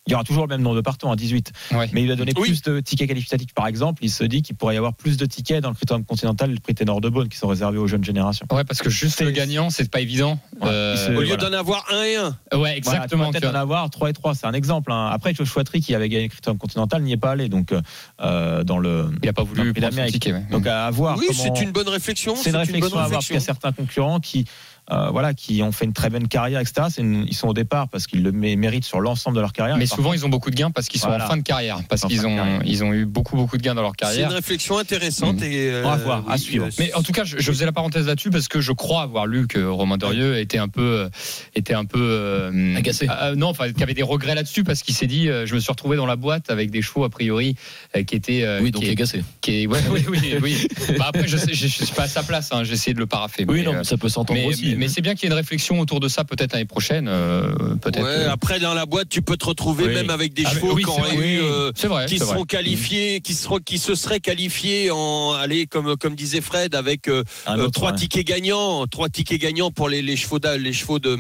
[0.09, 1.91] Il y aura toujours le même nombre de partants, à 18, Ouais.
[1.93, 2.43] mais il va donner Oui.
[2.49, 3.53] plus de tickets qualificatifs.
[3.55, 6.05] Par exemple, il se dit qu'il pourrait y avoir plus de tickets dans le critérium
[6.07, 8.47] continental et le prix Ténor de Beaune qui sont réservés aux jeunes générations.
[8.51, 10.41] Ouais, parce que juste le gagnant, c'est pas évident.
[10.63, 11.51] Ouais, Euh, se- Au lieu voilà.
[11.51, 12.37] d'en avoir un et un.
[12.59, 13.31] ouais, exactement.
[13.31, 14.91] peut-être en avoir 3 et 3, c'est un exemple.
[14.93, 15.11] hein.
[15.13, 17.75] Après, Joshua Tree qui avait gagné le critérium continental n'y est pas allé, donc
[18.21, 19.11] euh, dans le.
[19.23, 20.15] Il a pas voulu prix d'Amérique.
[20.15, 20.33] ticket.
[20.33, 20.47] ouais.
[20.51, 21.19] Donc à voir.
[21.19, 22.35] Oui, comment- c'est une bonne réflexion.
[22.35, 24.47] c'est une réflexion bonne à avoir parce qu'il y a certains concurrents qui,
[24.91, 26.87] euh, voilà, qui ont fait une très bonne carrière, etc.
[26.99, 29.77] Une- ils sont au départ parce qu'ils le mé- méritent sur l'ensemble de leur carrière.
[29.77, 31.27] Mais souvent, ils ont beaucoup de gains parce qu'ils sont Voilà.
[31.27, 32.63] en fin de carrière, parce qu'ils ont, carrière.
[32.65, 34.31] ils ont eu beaucoup, beaucoup de gains dans leur C'est une carrière.
[34.33, 35.41] réflexion intéressante.
[35.41, 35.45] Mm.
[35.45, 36.67] Et, euh, On va voir, à suivre.
[36.67, 39.03] euh, Mais en tout cas, je, je faisais la parenthèse là-dessus parce que je crois
[39.03, 41.09] avoir lu que Romain Dorieux était un peu,
[41.55, 43.07] était un peu euh, Agacé.
[43.11, 45.61] euh, non, enfin, qu'il avait des regrets là-dessus parce qu'il s'est dit, euh, je me
[45.61, 47.57] suis retrouvé dans la boîte avec des chevaux a priori
[47.97, 49.23] euh, qui étaient, euh, Oui, donc qui, cassé.
[49.41, 50.69] qui est- ouais, oui, oui, oui.
[50.99, 52.49] Bah, après, je, sais, je, je suis pas à sa place.
[52.53, 53.45] Hein, J'ai essayé de le paraffer.
[53.47, 54.75] Oui, mais, non, euh, mais ça peut s'entendre aussi.
[54.77, 57.07] mais- mais c'est bien qu'il y ait une réflexion autour de ça peut-être l'année prochaine.
[57.09, 58.03] euh, peut-être.
[58.03, 59.95] Ouais, euh, après, dans la boîte, tu peux te retrouver Oui.
[59.95, 61.17] même avec des Ah, chevaux oui, qui vrai.
[61.17, 61.41] eu.
[61.43, 62.07] euh, vrai.
[62.07, 67.09] qui qualifiés, qui seront, qui se seraient qualifiés en, allez, comme comme disait Fred, avec
[67.09, 67.23] euh,
[67.65, 67.99] autre, trois ouais.
[67.99, 71.19] tickets gagnants, trois tickets gagnants pour les, les chevaux les de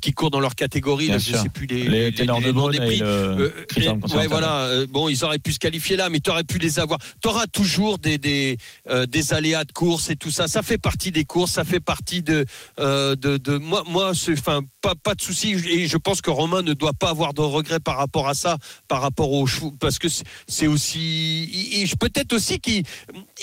[0.00, 1.08] qui courent dans leur catégorie.
[1.08, 1.38] Là, je sûr.
[1.42, 2.98] sais plus les, les ténors de noms des prix.
[2.98, 4.18] le Euh, critérium et- continental.
[4.18, 4.86] ouais, voilà.
[4.90, 6.98] Bon, ils auraient pu se qualifier là, mais tu aurais pu les avoir.
[7.22, 8.56] Tu auras toujours des des,
[8.90, 10.48] euh, des aléas de course et tout ça.
[10.48, 12.44] Ça fait partie des courses, ça fait partie de euh,
[12.78, 15.52] de, de moi moi c'est enfin pas, pas de souci.
[15.68, 18.56] Et je pense que Romain ne doit pas avoir de regrets par rapport à ça,
[18.86, 22.84] par rapport aux chevaux, parce que c'est- aussi, il- il- peut-être aussi qu'il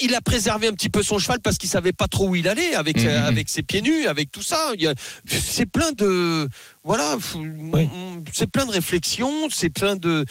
[0.02, 2.48] il a préservé un petit peu son cheval parce qu'il savait pas trop où il
[2.48, 3.08] allait avec, Mhm.
[3.10, 4.72] avec ses pieds nus, avec tout ça.
[4.78, 4.94] Il
[5.54, 6.48] C'est plein de,
[6.84, 7.16] voilà,
[8.32, 10.26] c'est plein de réflexions, c'est plein de,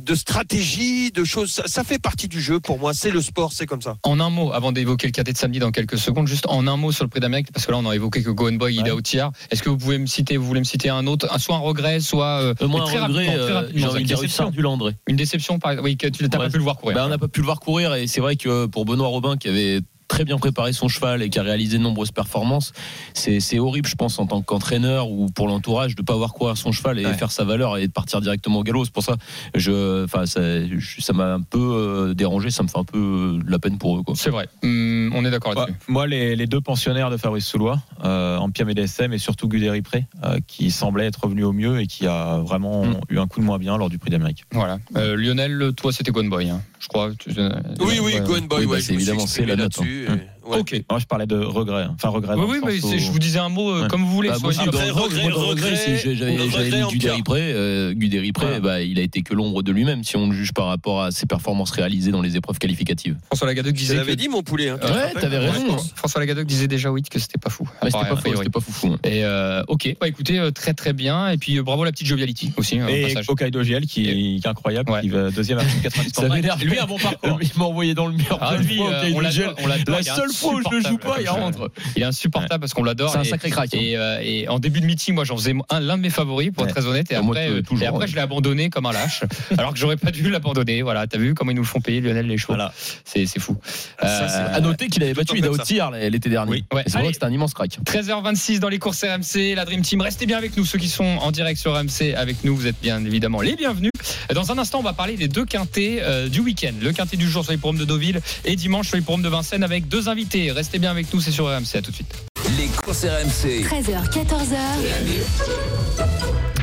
[0.00, 1.50] de stratégies, de choses.
[1.52, 2.92] Ça, ça fait partie du jeu pour moi.
[2.94, 3.96] C'est le sport, c'est comme ça.
[4.02, 6.76] En un mot, avant d'évoquer le cadet de samedi dans quelques secondes, juste en un
[6.76, 8.94] mot sur le prix d'Amérique, parce que là on a évoqué que Gohan Boy, Ida
[8.94, 9.32] Otiar.
[9.50, 12.00] Est-ce que vous pouvez me citer, vous voulez me citer un autre, soit un regret,
[12.00, 14.50] soit euh, Euh, moi, mais très un regret, très euh, dire déception.
[14.50, 14.92] du Landré.
[15.08, 15.74] Une déception, par...
[15.82, 16.96] oui, que tu n'as pas pu le voir courir.
[16.96, 19.36] Bah, on n'a pas pu le voir courir et c'est vrai que pour Benoît Robin
[19.36, 19.80] qui avait
[20.14, 22.72] très bien préparé son cheval et qui a réalisé de nombreuses performances,
[23.14, 26.70] c'est horrible je pense en tant qu'entraîneur ou pour l'entourage de pas voir courir son
[26.70, 27.14] cheval et Ouais.
[27.14, 28.84] faire sa valeur et de partir directement au galop.
[28.84, 29.16] C'est pour ça
[29.56, 32.98] je enfin ça m'a un peu euh, dérangé, ça me fait un peu
[33.40, 34.02] euh, de la peine pour eux.
[34.14, 35.74] C'est vrai, Hum, on est d'accord Ouais, là-dessus.
[35.88, 40.06] moi, les, les deux pensionnaires de Fabrice Soulois, euh, Ampia DSM et surtout Guderi Pré,
[40.24, 43.00] euh, qui semblait être revenu au mieux et qui a vraiment Mm.
[43.10, 44.44] eu un coup de moins bien lors du Prix d'Amérique.
[44.52, 44.78] Voilà.
[44.96, 47.10] Euh, Lionel, toi c'était Gohan Boy, hein, je crois.
[47.18, 47.50] Tu- euh,
[47.80, 48.20] Oui, oui, ouais.
[48.20, 50.03] Gohan Boy, Oui, bah, évidemment, c'est la note, là-dessus.
[50.08, 50.33] Mm.
[50.46, 50.58] Ouais.
[50.58, 50.82] Ok.
[50.90, 51.82] Moi, je parlais de regret.
[51.84, 51.92] hein.
[51.94, 52.34] Enfin, regret.
[52.36, 53.88] Oui, mais je vous disais un mot euh, Ouais.
[53.88, 54.28] comme vous voulez.
[54.30, 55.76] Bah, aussi, Après, regret, regret,
[56.14, 56.36] j'avais
[56.82, 57.22] mis Guderi.
[57.22, 58.60] Pré, euh, Guderi Pré, Voilà.
[58.60, 61.10] bah, il a été que l'ombre de lui-même si on le juge par rapport à
[61.10, 63.16] ses performances réalisées dans les épreuves qualificatives.
[63.26, 63.94] François Lagadec disait.
[63.96, 64.68] l'avais que- dit, mon poulet.
[64.70, 65.66] hein, Ouais, t'avais raison.
[65.74, 67.68] Ouais, François Lagadec disait déjà oui que c'était pas fou.
[67.82, 68.88] Ouais, c'était pas foufou.
[68.94, 68.98] hein.
[69.04, 71.28] Et euh, ok, bah écoutez, très très bien.
[71.30, 72.78] Et puis bravo la petite joviality aussi.
[72.78, 73.14] hein, Et.
[73.28, 76.62] Hokkaido GL qui, est incroyable, qui va deuxième avec 90 Ça m'énerve.
[76.64, 77.38] Lui un bon parcours.
[77.42, 78.38] Il m'a envoyé dans le mur.
[78.40, 81.40] Ah, lui, on La est seule fois où je ne joue pas, il insupportable.
[81.40, 81.70] rentre.
[81.96, 83.10] Il est insupportable parce qu'on l'adore.
[83.12, 83.74] C'est un sacré crack.
[83.74, 83.78] hein.
[83.80, 86.50] Et, euh, et en début de meeting, moi, j'en faisais un- l'un de mes favoris,
[86.52, 87.10] pour être très honnête.
[87.10, 88.06] Et Ah, moi, après, euh, toujours, et après ouais.
[88.08, 89.22] je l'ai abandonné comme un lâche.
[89.58, 90.82] alors que j'aurais pas dû l'abandonner.
[90.82, 92.54] Voilà, t'as vu comment ils nous le font payer, Lionel, les chevaux.
[92.54, 92.72] Voilà.
[93.04, 93.56] C'est c'est fou.
[94.00, 95.62] Ça, c'est Euh, À noter qu'il avait battu en fait Ida ça.
[95.62, 96.50] Otiar l'été dernier.
[96.50, 96.64] Oui.
[96.72, 96.82] Ouais.
[96.86, 97.78] Et C'est vrai que c'était un immense crack.
[97.84, 100.00] 13h26 dans les courses RMC, la Dream Team.
[100.00, 102.80] Restez bien avec nous, ceux qui sont en direct sur RMC avec nous, vous êtes
[102.82, 103.90] bien évidemment les bienvenus.
[104.34, 106.72] Dans un instant, on va parler des deux quintés euh, du week-end.
[106.80, 109.28] Le quintet du jour sur les programmes de Deauville et dimanche sur les programmes de
[109.28, 110.23] Vincennes avec deux invités.
[110.32, 111.76] Restez bien avec nous, c'est sur RMC.
[111.76, 112.14] À tout de suite.
[112.58, 113.64] Les courses RMC.
[113.64, 114.54] 13h, 14h.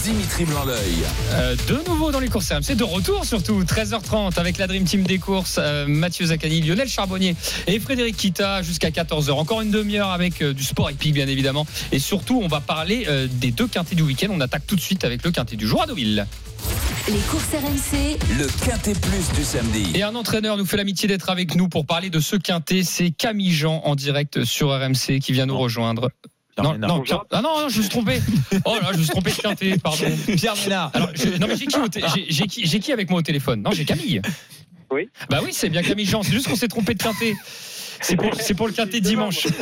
[0.03, 1.05] Dimitri Blanc-L'œil.
[1.33, 5.03] Euh, de nouveau dans les courses RMC, de retour surtout, 13h30 avec la Dream Team
[5.03, 7.35] des courses, euh, Mathieu Zaccani, Lionel Charbonnier
[7.67, 9.31] et Frédéric Kita jusqu'à 14h.
[9.31, 11.67] Encore une demi-heure avec euh, du sport épique bien évidemment.
[11.91, 14.29] Et surtout, on va parler euh, des deux quintés du week-end.
[14.31, 16.25] On attaque tout de suite avec le quintet du jour à Deauville.
[17.07, 18.17] Les courses RMC.
[18.39, 19.91] Le Quintet Plus du samedi.
[19.93, 22.83] Et un entraîneur nous fait l'amitié d'être avec nous pour parler de ce quintet.
[22.83, 26.09] C'est Camille Jean en direct sur RMC qui vient nous rejoindre.
[26.57, 26.89] Non, Ménard.
[26.97, 28.19] non, Pierre- ah non, non, je me suis trompé.
[28.65, 30.05] Oh là, je me suis trompé de quintet, pardon.
[30.35, 30.91] Pierre Ménard.
[30.93, 33.19] Alors, je- non, mais j'ai qui, au té- j'ai- j'ai qui, j'ai qui avec moi
[33.19, 33.61] au téléphone?
[33.61, 34.21] Non, j'ai Camille.
[34.91, 35.09] Oui.
[35.29, 36.21] Bah oui, c'est bien Camille Jean.
[36.23, 37.33] C'est juste qu'on s'est trompé de quintet.
[38.01, 39.47] C'est pour, c'est pour le quintet dimanche.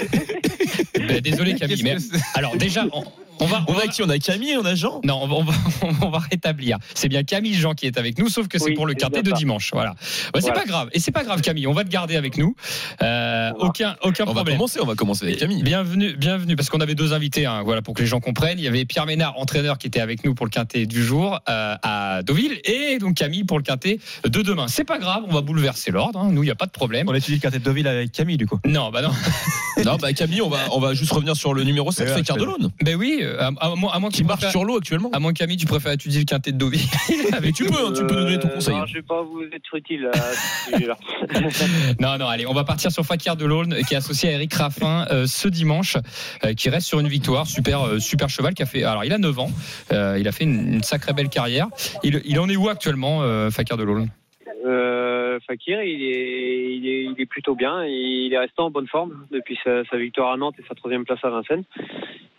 [0.96, 1.82] Ben, désolé Camille.
[1.84, 1.98] Mais
[2.34, 3.04] alors déjà, on,
[3.40, 4.04] on va, on On va a qui?
[4.04, 5.02] On a Camille, on a Jean?
[5.04, 5.54] Non, on va, on va,
[6.02, 6.78] on va rétablir.
[6.96, 9.10] C'est bien Camille Jean qui est avec nous, sauf que c'est Oui, pour le bien
[9.10, 9.70] de dimanche.
[9.74, 9.92] Voilà.
[9.92, 9.96] Bah,
[10.36, 10.60] c'est Voilà.
[10.62, 10.90] pas grave.
[10.94, 11.68] Et c'est pas grave, Camille.
[11.68, 12.56] On va te garder avec nous.
[13.02, 14.58] Euh, aucun, aucun On va problème.
[14.58, 15.64] commencer, on va commencer avec Camille.
[15.64, 18.60] Bienvenue, bienvenue, parce qu'on avait deux invités, hein, voilà, pour que les gens comprennent.
[18.60, 21.40] Il y avait Pierre Ménard, entraîneur, qui était avec nous pour le quintet du jour
[21.50, 24.68] euh, à Deauville, et donc Camille pour le quintet de demain.
[24.68, 26.20] C'est pas grave, on va bouleverser l'ordre.
[26.20, 26.30] hein.
[26.32, 27.08] Nous, il n'y a pas de problème.
[27.10, 28.60] On étudie le quintet de Deauville avec Camille, du coup.
[28.66, 29.12] Non, bah non.
[29.86, 32.36] Non, bah Camille, on va, on va juste revenir sur le numéro 7, Ouais, Fekir
[32.36, 34.64] c'est- Delon, Ben oui, euh, à, à moins, à moins que qui marche préfères- sur
[34.66, 35.10] l'eau actuellement.
[35.14, 36.82] À moins Camille, tu préfères étudier le quintet de Deauville.
[37.42, 38.76] Mais tu peux, hein, tu peux donner ton conseil.
[38.76, 40.98] Non, je vais pas vous être utile à ce sujet-là.
[42.00, 44.54] Non, non, allez, on va partir sur Fakir de l'Aulne, qui est associé à Eric
[44.54, 45.98] Raffin euh, ce dimanche,
[46.46, 47.48] euh, qui reste sur une victoire.
[47.48, 48.84] Super, euh, super cheval qui a fait.
[48.84, 49.52] Alors, il a 9 ans,
[49.92, 51.68] euh, il a fait une, une sacrée belle carrière.
[52.04, 54.10] Il, il en est où actuellement, euh, Fakir de l'Aulne?
[54.66, 57.86] Euh, Fakir, il est, il, est, il est plutôt bien.
[57.86, 61.06] Il est resté en bonne forme depuis sa, sa victoire à Nantes et sa troisième
[61.06, 61.64] place à Vincennes.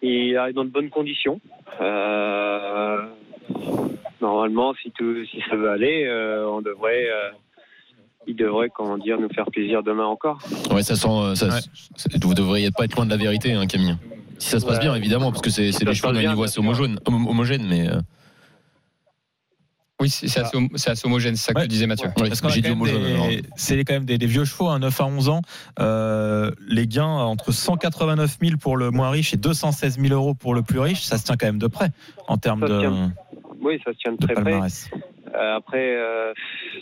[0.03, 1.41] Il arrive dans de bonnes conditions.
[1.81, 2.99] Euh,
[4.21, 7.31] normalement, si, tout, si ça veut aller, euh, on devrait, euh,
[8.27, 10.39] il devrait, comment dire, nous faire plaisir demain encore.
[10.73, 11.35] Ouais, ça sent.
[11.37, 11.61] Ça, Ouais.
[11.97, 13.97] c'est- Vous devriez pas être loin de la vérité, hein, Camille.
[14.39, 14.83] Si ça se passe Ouais.
[14.85, 17.87] bien, évidemment, parce que c'est des passe d'un niveau assez homogène, hom- homogène mais.
[20.01, 21.65] Oui, c'est c'est assez, hom- c'est assez homogène, c'est ça que Ouais.
[21.65, 22.09] tu disais, Mathieu.
[22.09, 23.15] ouais, Parce qu'on a j'ai quand dit même homogène.
[23.15, 23.29] alors.
[23.29, 25.43] des- C'est quand même des, des vieux chevaux, hein, 9 à 11 ans.
[25.79, 30.55] Euh, les gains entre 189 000 pour le moins riche et 216 000 euros pour
[30.55, 31.89] le plus riche, ça se tient quand même de près
[32.29, 33.13] en termes Ça se de, tient
[33.61, 34.43] Oui, ça se tient de de très près.
[34.45, 34.91] palmarès.
[35.35, 36.33] Euh, après, euh,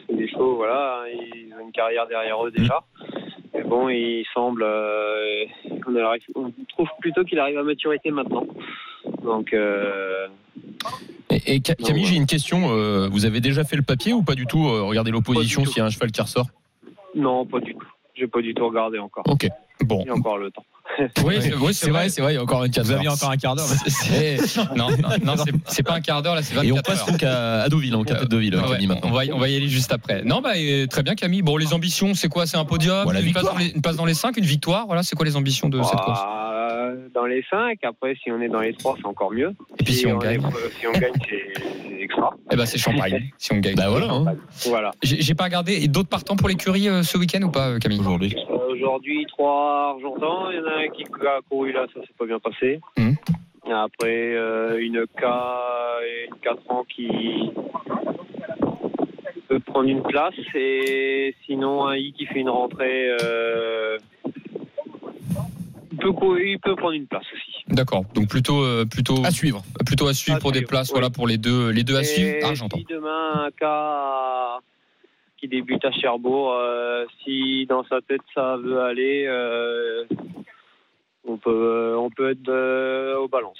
[0.09, 2.81] c'est des chevaux, voilà, hein, ils ont une carrière derrière eux déjà.
[3.69, 5.45] Bon, il semble, euh,
[5.87, 8.47] on, arrive- on trouve plutôt qu'il arrive à maturité maintenant.
[9.23, 10.27] Donc, euh,
[11.31, 12.71] Et, Camille, j'ai une question.
[12.71, 15.79] euh, vous avez déjà fait le papier ou pas du tout euh, Regardez l'opposition s'il
[15.79, 16.47] y a un cheval qui ressort?
[17.15, 17.87] non, pas du tout.
[18.15, 19.25] J'ai pas du tout regardé encore.
[19.29, 19.49] Ok.
[19.85, 20.65] Bon, Il y a encore le temps.
[21.25, 22.99] Oui, c'est oui, vrai, c'est vrai, il y a encore un quart Vous d'heure.
[22.99, 23.67] aviez encore un quart d'heure.
[24.77, 26.83] Non, non, non, c'est- pas un quart d'heure, là, c'est 24 Et on heures.
[26.83, 29.39] passe donc à, à Deauville, en quintet de Deauville, Ouais, Camille, on, va y, on
[29.39, 30.23] va y aller juste après.
[30.25, 31.43] Non, bah, euh, très bien, Camille.
[31.43, 32.47] Bon, les ambitions, c'est quoi?
[32.47, 33.55] C'est un podium Voilà, une, place victoire.
[33.55, 34.87] dans les, une place dans les 5, une victoire?
[34.87, 36.21] Voilà, c'est quoi les ambitions de cette course?
[36.23, 39.53] Ah, dans les 5, après, si on est dans les 3, c'est encore mieux.
[39.81, 40.41] Et puis si on est- gagne
[40.81, 42.31] si on gagne, c'est extra.
[42.51, 43.75] Eh ben, c'est champagne, si on gagne.
[43.77, 44.11] Bah voilà.
[44.11, 44.25] hein.
[44.67, 44.91] Voilà.
[45.03, 45.75] J'ai pas regardé.
[45.83, 48.01] Et d'autres partants pour l'écurie euh, ce week-end ou pas, euh, Camille?
[48.01, 48.35] Aujourd'hui.
[48.51, 50.51] Euh, Aujourd'hui, 3 Argentins.
[50.53, 52.81] Il y en a un qui a couru là, ça s'est pas bien passé.
[52.97, 55.25] Et Après, euh, une K
[56.07, 57.51] et une 4 ans qui
[59.49, 60.35] peut prendre une place.
[60.55, 63.11] Et sinon, un I qui fait une rentrée.
[63.23, 63.99] euh,
[65.93, 66.13] il, peut,
[66.47, 67.65] il peut prendre une place aussi.
[67.69, 68.05] D'accord.
[68.15, 69.63] Donc plutôt, euh, plutôt, À suivre.
[69.85, 70.91] plutôt à suivre À pour des suivre, places.
[70.91, 72.29] Voilà pour les deux, les deux à suivre.
[72.31, 72.79] Et Ah, j'entends.
[72.79, 74.59] si demain un cas
[75.41, 80.05] qui débute à Cherbourg, euh, si dans sa tête ça veut aller, euh,
[81.27, 83.57] on peut on peut être euh, aux balances.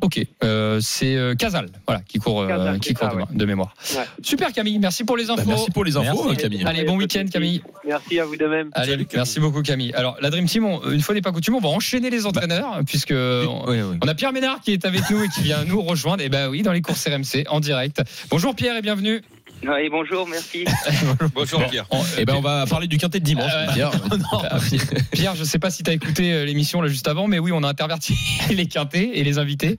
[0.00, 0.20] Ok.
[0.42, 3.72] Euh, c'est euh, Casal, voilà, qui court, euh, Casal, qui court ça, demain, de mémoire.
[3.94, 4.02] Ouais.
[4.20, 5.44] Super Camille, merci pour les Bah, infos.
[5.48, 6.36] merci pour les infos, Merci.
[6.42, 6.64] Camille.
[6.66, 7.62] Allez, bon week-end Camille.
[7.86, 8.70] Merci à vous de même.
[8.72, 9.92] Allez, Salut, merci beaucoup Camille.
[9.94, 12.80] Alors la Dream Team, on- une fois n'est pas coutume, on va enchaîner les entraîneurs
[12.86, 13.98] puisque on, Oui, oui.
[14.02, 16.22] on a Pierre Ménard qui est avec nous et qui vient nous rejoindre.
[16.22, 18.02] Et ben oui, dans les courses RMC en direct.
[18.30, 19.22] Bonjour Pierre et bienvenue.
[19.64, 20.64] Oui, bonjour, merci.
[21.34, 21.86] Bonjour Pierre.
[21.90, 23.52] On- Eh ben, on va parler du quintet de dimanche.
[23.54, 23.72] Ah.
[23.72, 23.90] Pierre.
[25.12, 27.52] Pierre, je sais pas si tu as écouté euh, l'émission là juste avant, mais oui,
[27.52, 28.16] on a interverti
[28.50, 29.78] les quintés et les invités.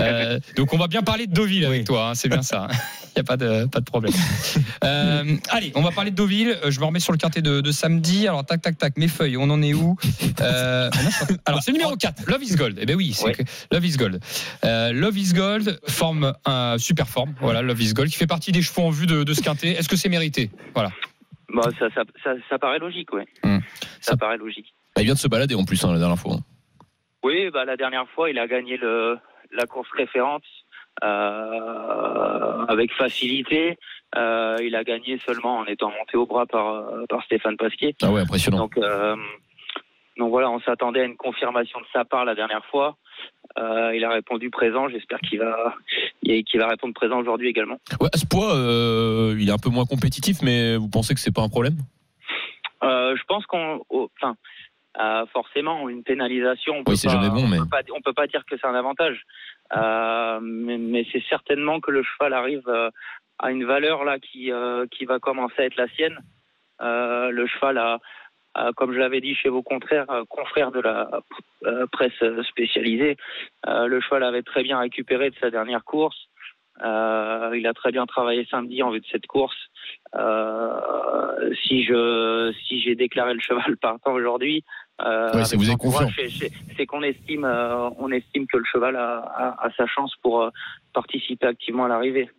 [0.00, 2.66] Euh, donc on va bien parler de Deauville avec toi, hein, c'est bien ça.
[3.16, 4.12] Il n'y a pas de, pas de problème.
[4.84, 6.56] Euh, allez, on va parler de Deauville.
[6.68, 8.28] Je me remets sur le quintet de, de samedi.
[8.28, 9.96] Alors, tac, tac, tac, mes feuilles, on en est où?
[10.40, 10.90] Euh,
[11.44, 12.78] Alors, c'est le numéro 4, Love is Gold.
[12.80, 13.36] Eh ben oui, c'est Ouais.
[13.72, 14.20] Love is Gold.
[14.64, 17.34] Euh, Love is Gold forme un super forme.
[17.40, 19.68] Voilà, Love is Gold qui fait partie des chevaux en vue de, de ce quintet.
[19.68, 20.50] Est-ce que c'est mérité?
[20.74, 20.90] Voilà.
[21.48, 23.22] Bon, ça, ça, ça, ça paraît logique, oui.
[23.42, 23.58] Hmm.
[24.00, 24.72] Ça, paraît logique.
[24.94, 26.36] Bah, il vient de se balader en plus, hein, la dernière fois.
[27.22, 29.18] Oui, bah, la dernière fois, il a gagné le,
[29.52, 30.44] la course référence
[31.02, 33.78] euh, avec facilité.
[34.16, 37.94] Euh, il a gagné seulement en étant monté au bras par, euh, par Stéphane Pasquier.
[38.02, 38.58] Ah ouais, impressionnant.
[38.58, 39.16] Donc, euh,
[40.16, 42.96] donc voilà, on s'attendait à une confirmation de sa part la dernière fois.
[43.58, 44.88] Euh, il a répondu présent.
[44.88, 45.74] J'espère qu'il va,
[46.22, 47.78] qu'il va répondre présent aujourd'hui également.
[48.00, 51.20] Ouais, à ce poids, euh, il est un peu moins compétitif, mais vous pensez que
[51.20, 51.74] c'est pas un problème?
[52.82, 57.44] Euh, je pense qu'on, euh, forcément, une pénalisation, on peut Oui, c'est pas, jamais bon,
[57.44, 59.22] on mais- peut pas, on peut pas dire que c'est un avantage.
[60.42, 62.68] Mais mais c'est certainement que le cheval arrive
[63.38, 64.50] à une valeur là qui,
[64.90, 66.18] qui va commencer à être la sienne.
[66.80, 67.98] Le cheval a,
[68.76, 71.08] comme je l'avais dit chez vos contraires, euh, confrères de la
[71.64, 72.12] euh, presse
[72.48, 73.16] spécialisée,
[73.68, 76.16] euh, le cheval avait très bien récupéré de sa dernière course.
[76.82, 79.56] Euh, il a très bien travaillé samedi en vue de cette course.
[80.14, 84.64] Euh, si je si j'ai déclaré le cheval partant aujourd'hui,
[85.02, 89.70] euh, Ouais, c'est vous qu'on estime euh, on estime que le cheval a, a- a
[89.76, 90.50] sa chance pour euh,
[90.94, 92.30] participer activement à l'arrivée.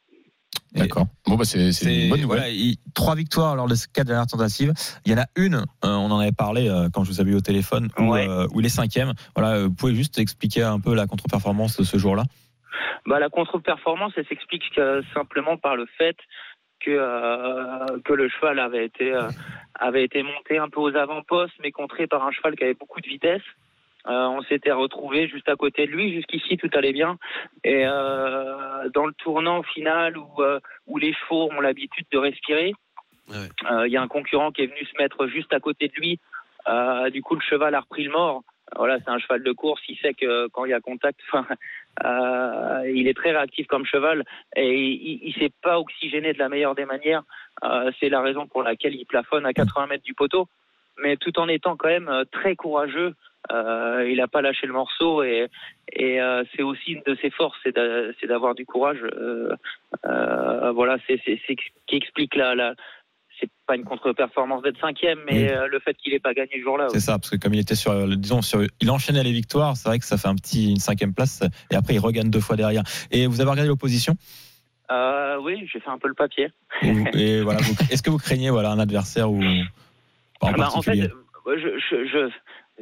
[0.74, 1.06] D'accord.
[1.28, 2.26] Bon, bah, c'est une bonne nouvelle.
[2.26, 4.74] voilà, il- trois victoires lors des quatre dernières tentatives.
[5.06, 7.32] Il y en a une, euh, on en avait parlé euh, quand je vous avais
[7.32, 8.28] eu au téléphone, où, Ouais.
[8.28, 9.14] euh, où il est cinquième.
[9.36, 12.24] Voilà, euh, vous pouvez juste expliquer un peu la contre-performance de ce jour-là?
[13.06, 16.16] Bah, la contre-performance, elle s'explique euh, simplement par le fait
[16.80, 19.30] que, euh, que le cheval avait été, euh,
[19.76, 23.02] avait été monté un peu aux avant-postes, mais contré par un cheval qui avait beaucoup
[23.02, 23.42] de vitesse.
[24.08, 26.14] Euh, on s'était retrouvé juste à côté de lui.
[26.14, 27.18] Jusqu'ici, tout allait bien.
[27.64, 32.74] Et euh, dans le tournant final où, euh, où les chevaux ont l'habitude de respirer,
[33.30, 33.48] Ouais.
[33.72, 35.94] euh, il y a un concurrent qui est venu se mettre juste à côté de
[35.96, 36.20] lui.
[36.68, 38.44] Euh, du coup, le cheval a repris le mort.
[38.76, 39.82] Voilà, c'est un cheval de course.
[39.90, 41.20] Il sait que quand il y a contact,
[42.04, 44.24] euh, il est très réactif comme cheval
[44.56, 47.24] et il, il s'est pas oxygéné de la meilleure des manières.
[47.64, 50.48] Euh, c'est la raison pour laquelle il plafonne à 80 mètres du poteau.
[51.02, 53.14] Mais tout en étant quand même euh, très courageux,
[53.52, 55.48] euh, il n'a pas lâché le morceau et,
[55.94, 59.00] et euh, c'est aussi une de ses forces, c'est d'a- c'est d'avoir du courage.
[60.06, 61.54] Euh, voilà, c'est ce
[61.88, 62.76] qui explique la, la
[63.40, 66.90] c'est pas une contre-performance d'être cinquième, mais le fait qu'il n'ait pas gagné ce jour-là.
[66.92, 69.90] C'est ça, parce que comme il était sur, disons, sur, il enchaînait les victoires, c'est
[69.90, 72.56] vrai que ça fait un petit, une cinquième place, et après il regagne deux fois
[72.56, 72.84] derrière.
[73.10, 74.14] Et vous avez regardé l'opposition?
[75.44, 76.50] Oui, j'ai fait un peu le papier.
[76.84, 79.42] Et, vous- et voilà, vous- est-ce que vous craignez voilà un adversaire ou
[80.42, 82.30] en Ah bah, en fait, euh, je, je, je,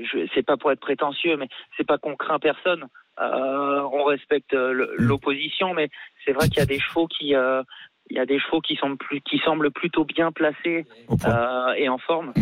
[0.03, 2.87] je- c'est pas pour être prétentieux, mais c'est pas qu'on craint personne.
[3.19, 4.95] Euh, on respecte euh, Mm.
[5.03, 5.89] l'opposition, mais
[6.25, 7.61] c'est vrai qu'il y a des chevaux qui, euh,
[8.09, 10.85] il y a des chevaux qui semblent plus, qui semblent plutôt bien placés
[11.27, 12.33] euh, et en forme.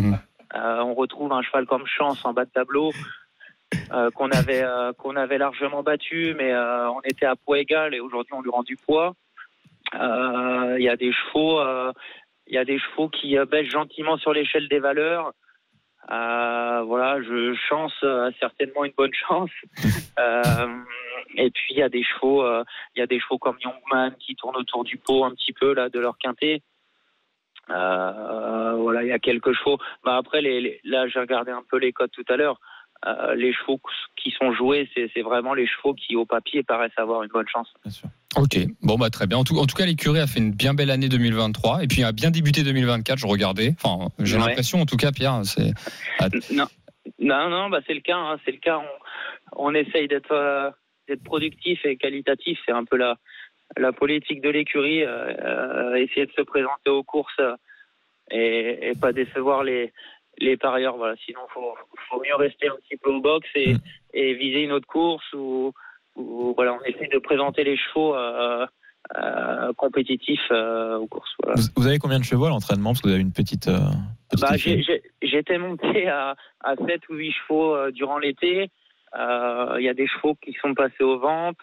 [0.55, 2.91] Euh, on retrouve un cheval comme Chance en bas de tableau.
[4.15, 4.63] qu'on avait
[4.97, 8.63] qu'on avait largement battu mais on était à poids égal et aujourd'hui on lui rend
[8.63, 9.13] du poids
[9.93, 11.59] il y a des chevaux
[12.47, 15.33] il y a des chevaux qui euh, baissent gentiment sur l'échelle des valeurs
[16.09, 19.51] Euh, voilà, je chance euh, certainement une bonne chance.
[21.35, 22.47] Et puis il y a des chevaux,
[22.95, 25.73] il y a des chevaux comme Youngman qui tournent autour du pot un petit peu
[25.73, 26.61] là de leur quintet.
[27.67, 29.77] Voilà, il y a quelques chevaux.
[30.03, 32.59] Bah après, les, là, j'ai regardé un peu les codes tout à l'heure.
[33.35, 33.79] Les chevaux
[34.15, 37.73] qui sont joués, c'est vraiment les chevaux qui, au papier, paraissent avoir une bonne chance.
[38.37, 39.37] Ok, bon bah très bien.
[39.39, 42.03] En tout, en tout cas, l'écurie a fait une bien belle année 2023 et puis
[42.03, 43.17] a bien débuté 2024.
[43.17, 43.73] Je regardais.
[43.81, 44.45] Enfin, j'ai Ouais.
[44.47, 45.71] l'impression, en tout cas, Pierre, c'est.
[46.53, 46.67] Non,
[47.19, 48.15] non, non, bah c'est le cas.
[48.17, 48.77] hein, c'est le cas.
[49.53, 50.69] On, on essaye d'être euh,
[51.07, 52.59] d'être productif et qualitatif.
[52.65, 53.15] C'est un peu la
[53.77, 55.03] la politique de l'écurie.
[55.03, 57.41] euh, euh, essayer de se présenter aux courses
[58.29, 59.91] et, et pas décevoir les
[60.39, 60.97] les parieurs.
[60.97, 61.15] Voilà.
[61.25, 61.73] Sinon, faut
[62.09, 63.75] faut mieux rester un petit peu au box et,
[64.13, 65.73] et viser une autre course ou,
[66.55, 68.65] voilà, on essaie de présenter les chevaux euh,
[69.17, 71.33] euh, compétitifs euh, aux courses.
[71.43, 71.59] Voilà.
[71.59, 72.91] Vous, vous avez combien de chevaux à l'entraînement?
[72.91, 73.69] Parce que vous avez une petite.
[74.29, 74.55] petite Bah,
[75.21, 78.69] J'étais monté à, à 7 ou 8 chevaux durant l'été.
[79.15, 81.57] Il y a des chevaux qui sont passés aux ventes.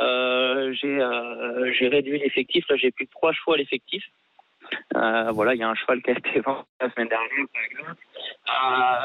[0.00, 2.64] Euh, j'ai euh, réduit l'effectif.
[2.68, 4.02] Là, j'ai plus de 3 chevaux à l'effectif.
[4.96, 7.94] Euh, voilà, il y a un cheval qui a été vendu la semaine dernière,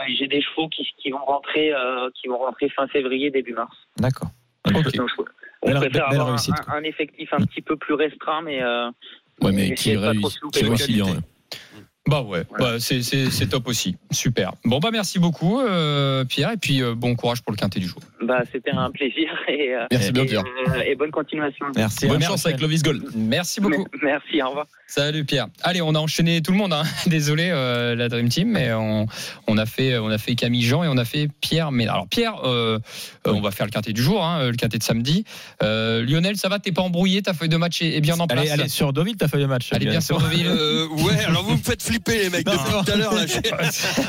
[0.08, 1.74] j'ai des chevaux qui, qui vont rentrer,
[2.16, 3.76] qui vont rentrer fin février, début mars.
[3.98, 4.30] D'accord.
[4.66, 4.86] Donc,
[5.62, 8.42] on Belle- préfère belle avoir un- réussite, un, un effectif un petit peu plus restreint,
[8.42, 8.90] mais, euh,
[9.42, 9.92] Ouais, mais qui
[10.42, 10.96] louper, qui réussit
[12.10, 12.20] bien.
[12.22, 12.44] ouais.
[12.44, 13.96] Bah ouais, bah, c'est- c'est c'est top aussi.
[14.12, 14.54] Super.
[14.66, 17.88] Bon bah merci beaucoup, euh, Pierre, et puis euh, bon courage pour le quintet du
[17.88, 18.00] jour.
[18.22, 20.44] Bah, c'était un plaisir et, euh, Merci bien, et, Pierre.
[20.76, 21.66] euh, et bonne continuation.
[21.76, 22.08] Merci.
[22.08, 23.04] Bonne chance avec Lovis Gold.
[23.16, 23.86] Merci beaucoup.
[24.04, 24.68] Merci, au revoir.
[24.88, 25.48] Salut Pierre.
[25.62, 26.74] Allez, on a enchaîné tout le monde.
[26.74, 26.82] hein.
[27.08, 29.06] Désolé euh, la Dream Team, mais on,
[29.48, 31.72] on a fait on a fait Camille Jean et on a fait Pierre.
[31.72, 35.24] Mais alors Pierre, on va faire le quintet du jour, hein, le quintet de samedi.
[35.64, 36.60] Euh, Lionel, ça va?
[36.60, 37.22] T'es pas embrouillé?
[37.22, 38.40] Ta feuille de match est, est bien en place?
[38.40, 39.70] Allez, allez, sur Deauville, ta feuille de match.
[39.72, 40.20] Elle est bien C'est sur.
[40.20, 40.48] Deauville.
[40.48, 42.84] Euh, ouais, alors vous me faites flipper les mecs Non, depuis non.
[42.84, 43.26] tout à l'heure là.
[43.28, 43.42] j'ai-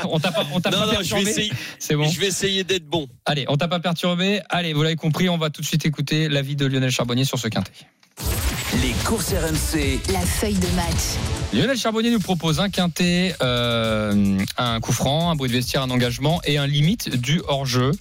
[0.09, 1.51] on t'a pas, on t'a Non, pas non, je vais perturbé.
[1.79, 2.05] C'est bon.
[2.09, 3.07] je vais essayer d'être bon.
[3.25, 4.41] Allez, on t'a pas perturbé.
[4.49, 7.39] Allez, vous l'avez compris, on va tout de suite écouter l'avis de Lionel Charbonnier sur
[7.39, 7.71] ce quintet.
[8.81, 9.99] Les courses RMC.
[10.13, 11.17] La feuille de match.
[11.53, 15.89] Lionel Charbonnier nous propose un quintet, euh, un coup franc, un bruit de vestiaire, un
[15.89, 17.91] engagement et un limite du hors-jeu.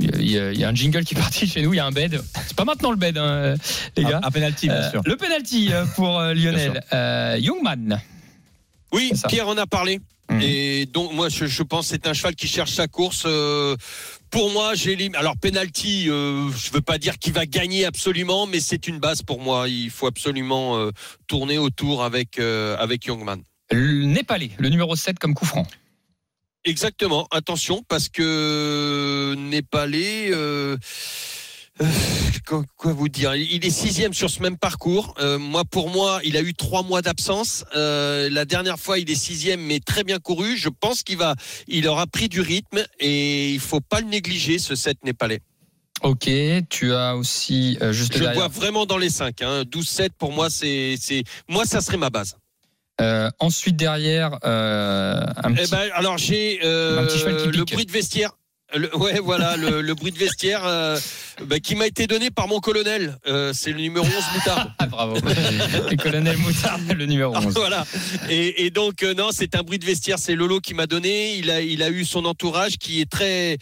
[0.00, 1.80] Il y, a, il y a un jingle qui est parti chez nous, il y
[1.80, 2.22] a un bed.
[2.46, 3.54] C'est pas maintenant le bed, hein,
[3.96, 4.20] les gars.
[4.22, 5.02] Un, un penalty, bien Euh, sûr.
[5.04, 6.82] le penalty euh, pour Lionel.
[6.94, 8.00] Euh, Youngman.
[8.92, 9.12] Oui.
[9.28, 10.00] Pierre en a parlé.
[10.30, 10.40] Mhm.
[10.42, 13.24] Et donc moi je, je pense que c'est un cheval qui cherche sa course.
[13.26, 13.76] euh,
[14.30, 16.06] pour moi, j'ai alors penalty.
[16.08, 19.68] Euh, je veux pas dire qu'il va gagner absolument, mais c'est une base pour moi.
[19.68, 20.90] Il faut absolument euh,
[21.28, 23.42] tourner autour avec avec Youngman.
[23.70, 25.66] Le Népalais, le numéro 7 comme coup franc.
[26.64, 27.28] Exactement.
[27.30, 30.30] Attention parce que Népalais.
[31.80, 31.86] Euh,
[32.76, 33.34] quoi, vous dire?
[33.34, 35.14] Il est sixième sur ce même parcours.
[35.18, 37.64] Euh, moi, pour moi, il a eu trois mois d'absence.
[37.74, 40.56] Euh, la dernière fois, il est sixième, mais très bien couru.
[40.56, 41.34] Je pense qu'il va,
[41.66, 45.40] il aura pris du rythme et il faut pas le négliger, ce 7 népalais.
[46.02, 46.28] Ok,
[46.68, 48.34] tu as aussi juste Je derrière.
[48.34, 49.42] vois vraiment dans les 5.
[49.42, 49.62] Hein.
[49.62, 52.36] 12-7, pour moi, c'est, c'est, moi, ça serait ma base.
[53.00, 57.64] Euh, ensuite derrière, euh, un Eh ben, alors j'ai euh, Un petit cheval qui le
[57.64, 58.36] bruit de vestiaire.
[58.74, 60.98] Le- ouais, voilà, le, le bruit de vestiaire euh,
[61.44, 63.16] bah, qui m'a été donné par mon colonel.
[63.28, 64.70] Euh, c'est le numéro 11 moutarde.
[64.78, 65.14] Ah, bravo.
[65.14, 67.54] Le colonel Moutard, le numéro 11.
[67.54, 67.86] voilà.
[68.28, 70.18] Et, et donc euh, non, c'est un bruit de vestiaire.
[70.18, 71.36] C'est Lolo qui m'a donné.
[71.36, 73.58] Il a, il a eu son entourage qui est très,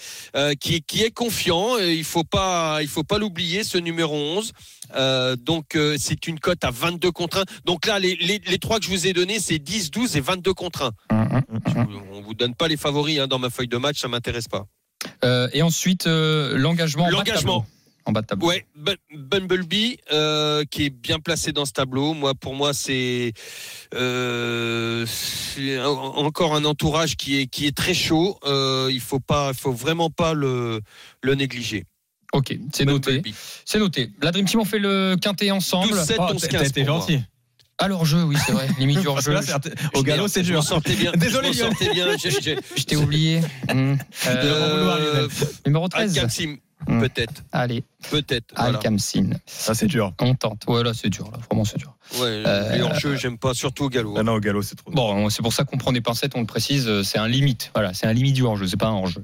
[0.60, 1.76] qui est, qui est confiant.
[1.78, 4.52] Il faut pas, il faut pas l'oublier, ce numéro 11.
[4.94, 7.44] Euh, donc euh, c'est une cote à 22 contre 1.
[7.66, 10.20] Donc là, les, les, les trois que je vous ai donnés, c'est 10, 12 et
[10.20, 11.14] 22 contre 1.
[11.14, 11.42] Hum,
[11.76, 12.00] hum.
[12.14, 14.64] On vous donne pas les favoris hein, dans ma feuille de match, ça m'intéresse pas.
[15.24, 17.60] Euh, et ensuite, euh, l'engagement en bas de L'engagement.
[17.60, 17.66] tableau.
[18.04, 18.48] En bas de tableau.
[18.48, 22.14] Ouais, Bu- Bumblebee euh, qui est bien placé dans ce tableau.
[22.14, 23.32] Moi, pour moi, c'est
[23.94, 25.06] euh,
[26.16, 28.38] encore un entourage qui est qui est très chaud.
[28.44, 30.80] Euh, il faut pas, il faut vraiment pas le
[31.22, 31.84] le négliger.
[32.32, 33.22] Ok, c'est noté.
[33.66, 34.10] C'est noté.
[34.22, 35.90] La Dream Team, on fait le quintet ensemble.
[35.90, 37.00] 12, 7, Oh, 11, t'as 15 t'as été pour moi.
[37.06, 37.20] gentil.
[37.78, 38.68] Alors jeu, oui, c'est vrai.
[38.78, 39.32] Limite hors-jeu.
[39.32, 40.62] là, c'est- au galop, c'est dur.
[40.62, 41.12] sortais bien.
[41.16, 42.06] Désolé, je sortais bien.
[42.16, 43.40] Je t'ai oublié.
[43.70, 43.98] Hum.
[44.26, 45.28] Euh, Euh,
[45.66, 46.16] numéro 13.
[46.18, 46.56] Al-Kamsim,
[46.88, 46.98] Hmm.
[47.00, 48.52] peut-être, Allez, peut-être.
[48.56, 48.70] Voilà.
[48.78, 49.30] Al-Kamsin.
[49.46, 50.12] Ça, c'est dur.
[50.20, 50.64] On tente.
[50.66, 51.30] Ouais, là, c'est dur.
[51.30, 51.38] Là.
[51.48, 51.94] Vraiment, c'est dur.
[52.18, 54.16] Ouais, Euh, les hors-jeux, j'aime pas, surtout au galop.
[54.18, 54.96] Ah non, au galop, c'est trop dur.
[54.96, 56.88] Bon, c'est pour ça qu'on prend des pincettes, on le précise.
[56.88, 57.70] euh, C'est un limite.
[57.76, 58.66] Voilà, c'est un limite du hors-jeu.
[58.66, 59.22] C'est pas un hors-jeu.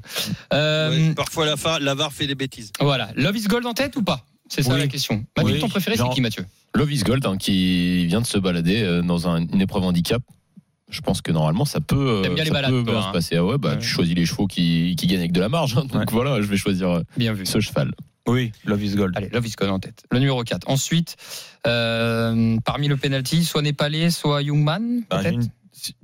[0.52, 2.70] Euh, Ouais, parfois la, fa- la VAR fait des bêtises.
[2.80, 3.08] Voilà.
[3.16, 4.24] Love is Gold en tête ou pas?
[4.48, 4.80] C'est ça Oui.
[4.80, 5.24] la question.
[5.37, 5.61] Mathieu, Oui.
[5.61, 6.44] ton préféré, c'est qui, Mathieu?
[6.74, 10.22] Lovis Gold hein, qui vient de se balader euh, dans un- une épreuve handicap.
[10.90, 13.03] Je pense que normalement ça peut, euh, T'aimes bien les ça balades, peut toi, bien
[13.03, 13.07] hein.
[13.09, 13.36] se passer.
[13.36, 13.78] Ah ouais, bah, Ouais.
[13.78, 15.76] tu choisis les chevaux qui, qui gagnent avec de la marge.
[15.76, 15.82] hein.
[15.82, 16.05] donc Ouais.
[16.11, 17.44] voilà, je vais choisir euh, Bien vu.
[17.44, 17.92] ce cheval.
[18.26, 19.14] Oui, Love is Gold.
[19.16, 20.03] Allez, Love is Gold en tête.
[20.11, 20.68] Le numéro 4.
[20.68, 21.16] Ensuite,
[21.66, 25.34] euh, parmi le penalty, soit Népalais, soit Youngman, Bah, peut-être?
[25.34, 25.49] une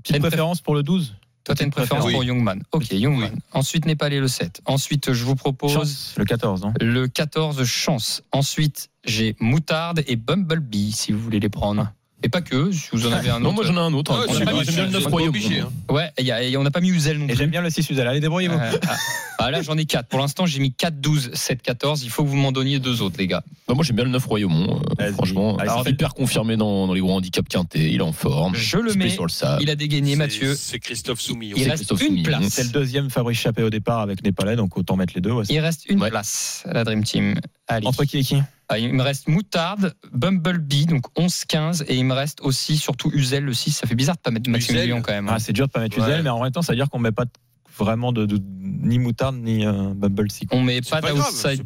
[0.03, 1.14] petite préférence pour le 12.
[1.45, 2.12] Toi, tu as une préférence Oui.
[2.14, 2.62] pour Youngman.
[2.72, 3.38] Ok, Youngman.
[3.53, 4.62] Ensuite, Népalais le 7.
[4.64, 6.72] Ensuite, je vous propose Chance, le 14, non?
[6.80, 8.22] Le 14, Chance.
[8.32, 11.92] Ensuite, j'ai Moutarde et Bumblebee, si vous voulez les prendre.
[12.25, 13.43] Et pas que, si vous en avez un autre.
[13.45, 14.12] Non, moi j'en ai un autre.
[14.12, 14.25] Ouais, hein.
[14.29, 15.29] c'est J'aime pas- bien- j'aime bien le c'est 9 pas royaumes.
[15.29, 15.68] obligé, hein.
[15.91, 17.37] Ouais, y a- et on n'a pas mis Uzel non plus.
[17.37, 18.09] j'aime bien le 6 Uzel.
[18.09, 18.55] Allez, débrouillez-vous.
[18.59, 18.97] Euh, ah.
[19.39, 20.09] Ah, là, j'en ai 4.
[20.09, 22.03] Pour l'instant, j'ai mis 4, 12, 7, 14.
[22.03, 23.43] Il faut que vous m'en donniez deux autres, les gars.
[23.68, 24.77] Bah, moi j'aime bien le 9 Royaumont.
[24.77, 25.12] euh, Vas-y.
[25.12, 27.91] franchement, Allez, alors, c'est hyper confirmé dans, dans les gros handicaps quintés.
[27.91, 28.55] Il est en forme.
[28.55, 29.11] Je le mets.
[29.11, 29.62] sur le sable.
[29.62, 30.55] Il a dégainé, Mathieu.
[30.55, 31.57] C'est Christophe Soumillon.
[31.59, 32.47] Il reste Christophe une place.
[32.49, 35.33] C'est le deuxième Fabrice Chappé au départ avec Népalais, donc autant mettre les deux.
[35.51, 37.35] Il reste une place, la Dream Team.
[37.68, 37.87] Allez.
[37.87, 38.37] Entre qui et qui?
[38.75, 41.85] Ah, il me reste Moutarde, Bumblebee, donc 11-15.
[41.89, 43.72] Et il me reste aussi, surtout, Uzel, le 6.
[43.72, 44.49] Ça fait bizarre de pas mettre.
[44.87, 45.29] Lyon quand même.
[45.29, 45.33] hein.
[45.37, 46.05] Ah, C'est dur de pas mettre Ouais.
[46.05, 47.25] Uzel, mais en même temps, ça veut dire qu'on met pas
[47.79, 50.47] vraiment de, de- ni moutarde ni euh, Bumble Sea.
[50.53, 51.64] On met pas d'outside.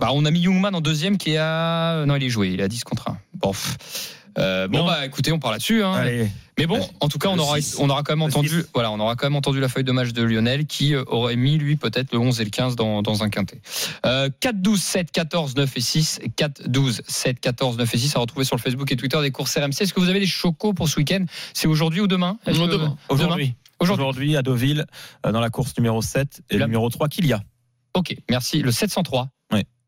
[0.00, 2.04] Bah, on a mis Youngman en deuxième qui est à.
[2.06, 3.18] Non, il est joué, il est à 10 contre 1.
[3.34, 3.52] Bon.
[4.38, 4.86] Euh, bon Non.
[4.86, 5.82] bah écoutez, on part là-dessus.
[5.82, 6.04] Hein.
[6.58, 9.00] Mais bon, en tout cas, on Le aura, on aura quand même entendu, voilà, on
[9.00, 11.74] aura quand même entendu la feuille de match de Lionel qui euh, aurait mis lui
[11.74, 13.60] peut-être le 11 et le 15 dans, dans un quintet.
[14.06, 16.20] Euh, 4, 12, 7, 14, 9 et 6.
[16.36, 19.32] 4, 12, 7, 14, 9 et 6 à retrouver sur le Facebook et Twitter des
[19.32, 19.80] courses RMC.
[19.82, 21.24] Est-ce que vous avez des chocos pour ce week-end?
[21.54, 22.38] C'est aujourd'hui ou demain?
[22.46, 22.96] Non, demain.
[23.08, 23.54] aujourd'hui.
[23.80, 24.02] Aujourd'hui.
[24.04, 24.86] Aujourd'hui, à Deauville,
[25.26, 27.42] euh, dans la course numéro 7 et La- le numéro 3, Kilia,
[27.94, 28.60] Ok, merci.
[28.60, 29.28] Le 703 Ouais.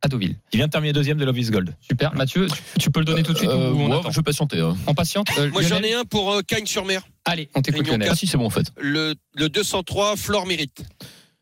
[0.02, 0.36] À Deauville.
[0.50, 1.74] qui vient de terminer deuxième de Love is Gold.
[1.80, 2.14] Super.
[2.14, 4.16] Mathieu, tu, tu peux le donner tout de suite Euh, ou on ouais, attend je
[4.16, 4.60] vais patienter.
[4.60, 4.76] hein.
[4.86, 7.02] On patiente Euh, Moi j'en ai un pour euh, Cagnes-sur-Mer.
[7.24, 8.08] Allez, on t'écoute Lionel.
[8.10, 8.66] Ah si, c'est bon en fait.
[8.78, 10.84] Le, le 203, Flore Mérite.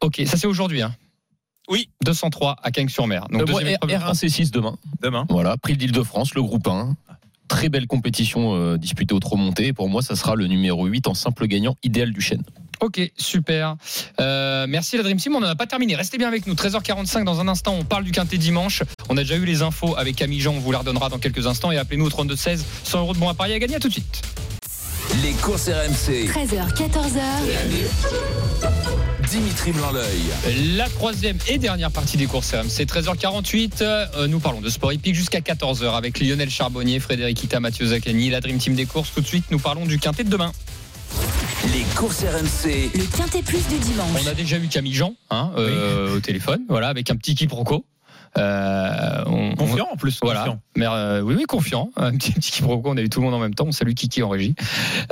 [0.01, 0.83] Ok, ça c'est aujourd'hui.
[0.83, 0.95] Hein.
[1.69, 1.89] Oui.
[2.05, 3.23] 203 à Cagnes-sur-Mer.
[3.31, 4.77] Donc Euh, moi, deuxième épreuve de R1 C6 demain.
[5.03, 5.27] Demain.
[5.31, 6.97] Voilà, prix d'Île-de-France, le groupe 1.
[7.49, 9.73] Très belle compétition euh, disputée au trop monté.
[9.73, 12.43] Pour moi, ça sera le numéro 8 en simple gagnant idéal du chêne.
[12.85, 13.77] Ok, super.
[14.21, 15.35] Euh, merci la Dream Team.
[15.35, 15.95] On n'en a pas terminé.
[15.95, 16.53] Restez bien avec nous.
[16.53, 17.75] 13h45 dans un instant.
[17.81, 18.83] On parle du quintet dimanche.
[19.09, 20.53] On a déjà eu les infos avec Camille Jean.
[20.53, 21.73] On vous la redonnera dans quelques instants.
[21.73, 22.63] Et appelez-nous au 32 16.
[22.85, 23.77] 100 euros de bons à parier à gagner.
[23.77, 24.21] À tout de suite.
[25.23, 26.29] Les courses RMC.
[26.29, 27.21] 13h, 14h.
[29.31, 30.77] Dimitri Blanc-L'œil.
[30.77, 32.85] La troisième et dernière partie des courses RMC.
[32.85, 33.79] 13h48.
[33.81, 38.29] Euh, nous parlons de sport hippique jusqu'à 14h avec Lionel Charbonnier, Frédéric Ita, Mathieu Zaccani,
[38.29, 39.11] la Dream Team des courses.
[39.15, 40.53] Tout de suite, nous parlons du quintet de demain.
[41.97, 42.91] Courses RMC.
[42.95, 44.21] Le quintet plus du dimanche.
[44.25, 47.85] On a déjà eu Camille Jean hein, euh, au téléphone, voilà, avec un petit quiproquo.
[48.37, 50.19] Euh, on- Confiant en plus.
[50.21, 50.41] Voilà.
[50.41, 50.61] confiant.
[50.77, 51.91] Mais euh, oui, oui, confiant.
[51.97, 52.91] Un petit, petit quiproquo.
[52.91, 53.67] On a eu tout le monde en même temps.
[53.67, 54.55] On salue Kiki en régie.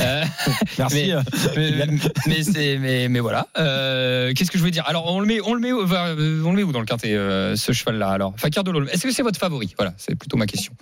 [0.00, 0.24] Euh,
[0.78, 1.12] Merci.
[1.56, 1.86] Mais- mais,
[2.26, 3.46] mais c'est, mais, mais voilà.
[3.58, 4.84] Euh, qu'est-ce que je veux dire?
[4.86, 5.80] Alors, on le met, on le met, on
[6.50, 8.88] le met où dans le quintet euh, ce cheval-là Alors, Fakir de l'Olme.
[8.92, 9.72] Est-ce que c'est votre favori?
[9.78, 10.72] Voilà, c'est plutôt ma question.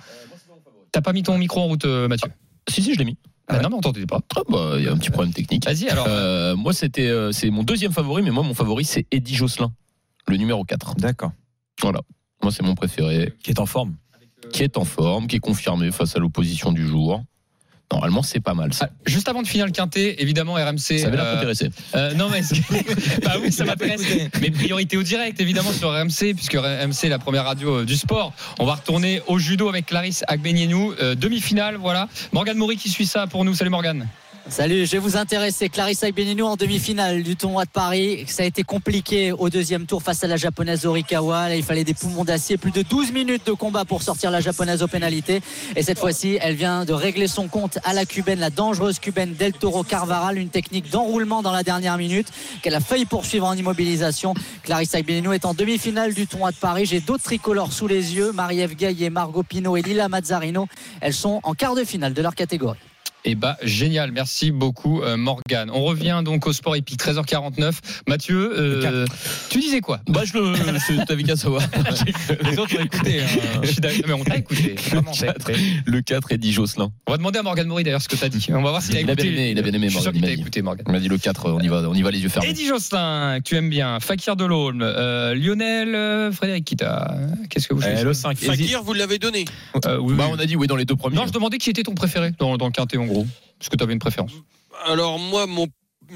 [0.93, 2.31] T'as pas mis ton micro en route, Mathieu?
[2.69, 3.19] Si, si, je l'ai mis.
[3.51, 4.21] Ah, Non, mais on t'entendait pas.
[4.37, 5.65] Ah, bah, il y a un petit problème technique.
[5.65, 6.07] Vas-y, alors.
[6.09, 9.73] Euh, moi, c'était, euh, c'est mon deuxième favori, mais moi, mon favori, c'est Eddie Josselin,
[10.29, 10.95] le numéro 4.
[10.97, 11.33] D'accord.
[11.81, 12.01] Voilà.
[12.43, 13.97] Moi, c'est mon préféré, Qui est en forme.
[14.53, 17.23] qui est en forme, qui est confirmé face à l'opposition du jour.
[17.93, 18.73] Normalement, c'est pas mal.
[18.73, 20.79] Ça, Ah, Juste avant de finir le quintet, évidemment, RMC.
[20.99, 21.71] ça l'air euh, intéressé.
[21.97, 22.41] Euh, non, mais
[23.25, 24.03] bah oui, ça m'intéresse.
[24.41, 27.97] Mais priorité au direct, évidemment, sur RMC, puisque RMC est la première radio euh, du
[27.97, 28.33] sport.
[28.61, 32.09] On va retourner au judo avec Clarisse Agbenienou, euh, demi-finale, voilà.
[32.33, 33.55] Morgane Maury qui suit ça pour nous.
[33.55, 34.07] Salut Morgane.
[34.51, 35.69] Salut, je vais vous intéresser.
[35.69, 38.25] Clarissa Benenou en demi-finale du tournoi de Paris.
[38.27, 41.55] Ça a été compliqué au deuxième tour face à la japonaise Orikawa.
[41.55, 42.57] Il fallait des poumons d'acier.
[42.57, 45.41] Plus de 12 minutes de combat pour sortir la japonaise aux pénalités.
[45.77, 49.35] Et cette fois-ci, elle vient de régler son compte à la cubaine, la dangereuse cubaine
[49.35, 50.37] Del Toro Carvaral.
[50.37, 52.27] Une technique d'enroulement dans la dernière minute
[52.61, 54.35] qu'elle a failli poursuivre en immobilisation.
[54.65, 56.87] Clarissa Benenou est en demi-finale du tournoi de Paris.
[56.87, 58.33] J'ai d'autres tricolores sous les yeux.
[58.33, 60.67] Marie-Ève Gaillet, Margot Pino et Lila Mazzarino.
[61.01, 62.81] Elles sont en quart de finale de leur catégorie.
[63.27, 64.13] Eh bah, génial.
[64.13, 65.71] Merci beaucoup, euh, Morgane.
[65.71, 67.73] On revient donc au sport épique, 13h49.
[68.09, 69.05] Mathieu, euh,
[69.51, 70.01] tu disais quoi?
[70.09, 71.05] Bah, je le.
[71.05, 71.63] T'avais qu'à savoir.
[72.51, 73.21] Les autres ont écouté.
[73.21, 73.27] hein.
[73.63, 74.75] Je suis d'accord, mais on t'a écouté.
[74.91, 75.53] Vraiment, on t'a écouté.
[75.85, 76.91] le 4, Eddie Josselin.
[77.07, 78.47] On va demander à Morgane Maury d'ailleurs ce que t'as dit.
[78.51, 79.29] On va voir s'il a Il a écouté.
[79.31, 80.33] bien aimé, il a bien aimé, Je suis sûr il dit.
[80.33, 80.85] écouté, Morgane.
[80.89, 82.49] On m'a dit le 4, on y va, on y va les yeux fermés.
[82.49, 84.01] Eddie que tu aimes bien.
[84.01, 87.15] Fakir de l'Aulne, euh, Lionel, euh, Frédéric Kita.
[87.51, 88.39] Qu'est-ce que vous Eh, choisissez le 5.
[88.39, 89.45] Fakir, vous l'avez donné.
[89.87, 90.35] Euh, oui, Bah, oui.
[90.37, 91.17] on a dit oui dans les deux premiers.
[91.17, 93.27] Non, je demandais qui était ton préféré dans, dans le quintet en gros.
[93.61, 94.33] Est-ce que tu avais une préférence
[94.87, 95.67] Alors moi, mon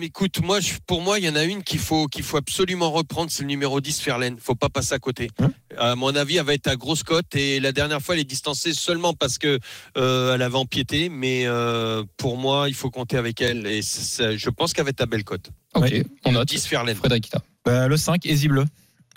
[0.02, 2.90] Écoute, moi, je- pour moi, il y en a une qu'il faut, qu'il faut absolument
[2.90, 4.38] reprendre, c'est le numéro 10, Ferlaine.
[4.40, 5.30] Faut pas passer à côté.
[5.38, 8.20] Hein à mon avis, elle va être à grosse cote et la dernière fois, elle
[8.22, 9.60] est distancée seulement parce que
[9.96, 11.08] euh, elle avait empiété.
[11.10, 15.00] Mais euh, pour moi, il faut compter avec elle et je pense qu'elle va être
[15.02, 15.50] à belle cote.
[15.74, 16.04] Ok, Ouais.
[16.24, 16.48] on note.
[16.48, 16.96] 10 Ferlaine.
[16.96, 17.30] Frédéric.
[17.64, 18.64] Bah, le 5, Easy Bleu.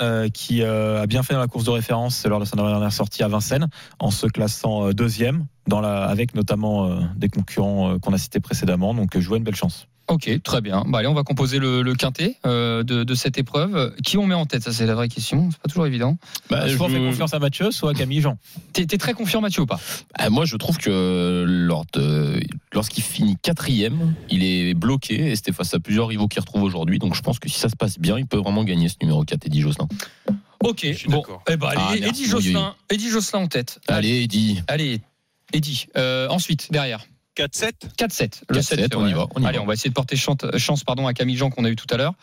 [0.01, 2.93] Euh, qui euh, a bien fait dans la course de référence lors de sa dernière
[2.93, 3.67] sortie à Vincennes,
[3.99, 8.93] en se classant euh, deuxième, avec notamment des concurrents qu'on a cités précédemment.
[8.93, 9.87] Donc, je une belle chance.
[10.09, 10.85] Ok, très bien.
[10.87, 13.93] Bah, allez, on va composer le, le quintet euh, de, de cette épreuve.
[14.05, 14.63] Qui on met en tête?
[14.63, 15.49] Ça, c'est la vraie question.
[15.51, 16.17] C'est pas toujours évident.
[16.49, 18.37] Bah, soit on je- fait confiance à Mathieu, soit à Camille Jean.
[18.71, 19.79] T'es très confiant, Mathieu, ou pas?
[20.13, 22.39] Ah, moi, je trouve que lors de-
[22.71, 26.99] lorsqu'il finit quatrième, il est bloqué et c'était face à plusieurs rivaux qu'il retrouve aujourd'hui.
[26.99, 29.25] Donc, je pense que si ça se passe bien, il peut vraiment gagner ce numéro
[29.25, 29.87] 4, Eddie Jocelyn.
[30.63, 31.21] Ok, suis bon.
[31.49, 32.07] Eh ben, allez, Ah,
[32.89, 33.79] Eddie Josselin en tête.
[33.87, 34.61] Allez, Eddie.
[34.67, 35.01] Allez,
[35.53, 35.87] Eddie.
[35.97, 37.05] Euh, ensuite, derrière.
[37.37, 38.41] 4-7 4-7.
[38.49, 39.63] Le 4-7, 7, on y va, on y Allez, va.
[39.63, 41.85] on va essayer de porter chante- chance pardon, à Camille Jean qu'on a eu tout
[41.93, 42.13] à l'heure.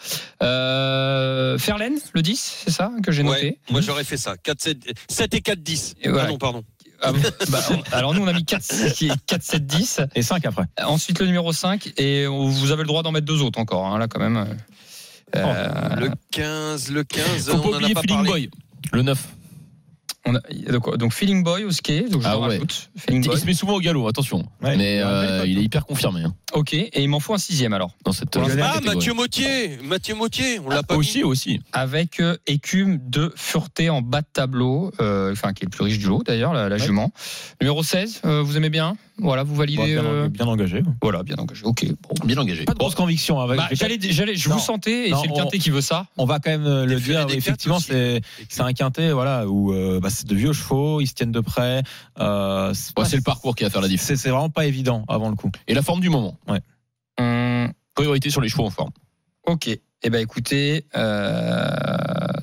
[0.42, 4.36] Euh, Ferlaine, le 10, c'est ça que j'ai Ouais, noté moi j'aurais fait ça.
[4.42, 5.94] 4, 7, 7 et 4, 10.
[6.02, 6.24] Et voilà.
[6.26, 6.64] Ah non, pardon.
[7.02, 7.60] Ah bon Bah,
[7.92, 8.64] alors nous, on a mis 4,
[9.26, 10.00] 4 7, 10.
[10.14, 10.64] Et 5 après.
[10.84, 11.92] Ensuite, le numéro 5.
[11.98, 14.46] Et vous avez le droit d'en mettre deux autres encore, hein, là, quand même.
[15.36, 18.30] Euh, Le 15, le 15, Faut on pas oublier Feeling parlé.
[18.30, 18.50] Boy.
[18.92, 19.18] Le 9.
[20.26, 20.40] On a-
[20.72, 22.02] donc, donc, Feeling Boy au ski.
[22.10, 22.46] Donc, je Ah ouais.
[22.48, 22.90] rajoute.
[22.96, 23.38] Feeling Il Boy.
[23.40, 24.46] se met souvent au galop, attention.
[24.62, 24.76] Ouais.
[24.76, 26.72] Mais euh, il est hyper confirmé hein, Ok.
[26.74, 27.94] Et il m'en faut un sixième alors.
[28.04, 28.84] dans cette Ah, catégorie.
[28.84, 29.78] Mathieu Mautier.
[29.84, 31.24] Mathieu Mautier, on l'a pas Aussi, mis.
[31.24, 31.60] aussi.
[31.72, 35.84] avec euh, écume de fureté en bas de tableau, euh, enfin qui est le plus
[35.84, 36.82] riche du lot d'ailleurs, la, la Ouais.
[36.82, 37.12] jument.
[37.60, 39.84] Numéro 16, euh, vous aimez bien Voilà, vous Bon, validez.
[39.94, 40.82] bien, euh, bien engagé.
[41.00, 41.64] Voilà, bien engagé.
[41.64, 41.86] Ok.
[41.86, 42.26] Bon.
[42.26, 42.64] Bien engagé.
[42.64, 43.38] Pas de grosse conviction.
[43.38, 44.56] Avec, Bah, j'allais, j'allais, je Non.
[44.56, 46.06] vous sentais et Non, c'est le on- quintet qui veut ça.
[46.16, 47.26] on va quand même euh, le Des dire.
[47.30, 51.14] Effectivement, c'est c'est un quintet voilà où euh, bah, c'est de vieux chevaux, ils se
[51.14, 51.82] tiennent de près.
[52.18, 54.08] Euh, c'est Ouais, pas- c'est le parcours qui va faire la différence.
[54.08, 55.50] c'est c'est vraiment pas évident avant le coup.
[55.68, 56.36] Et la forme du moment.
[57.20, 58.90] Hum, Priorité sur les chevaux en forme.
[59.46, 59.68] ok.
[60.06, 61.66] Eh ben écoutez, euh,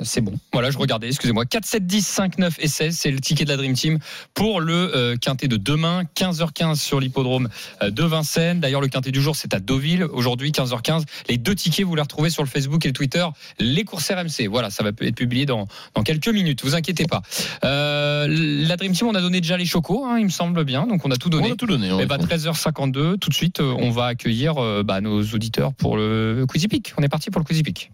[0.04, 0.34] c'est bon.
[0.54, 1.46] Voilà, je regardais, excusez-moi.
[1.46, 4.00] 4, 7, 10, 5, 9 et 16, c'est le ticket de la Dream Team
[4.34, 7.50] pour le euh, quintet de demain, 15h15 sur l'hippodrome
[7.82, 8.60] euh, de Vincennes.
[8.60, 10.04] D'ailleurs, le quintet du jour, c'est à Deauville.
[10.04, 11.04] Aujourd'hui, 15h15.
[11.30, 13.26] Les deux tickets, vous les retrouvez sur le Facebook et le Twitter,
[13.60, 14.48] les courses RMC.
[14.50, 17.22] Voilà, ça va être publié dans, dans quelques minutes, vous inquiétez pas.
[17.64, 20.88] Euh, la Dream Team, on a donné déjà les chocos, hein, il me semble bien,
[20.88, 21.50] donc on a tout donné.
[21.50, 21.88] On a tout donné.
[21.90, 22.06] Eh ouais.
[22.06, 26.46] ben, 13h52, tout de suite, euh, on va accueillir euh, bah, nos auditeurs pour le
[26.52, 26.94] Quizy Peak.
[26.98, 27.92] On est parti pour le Quizy Peak.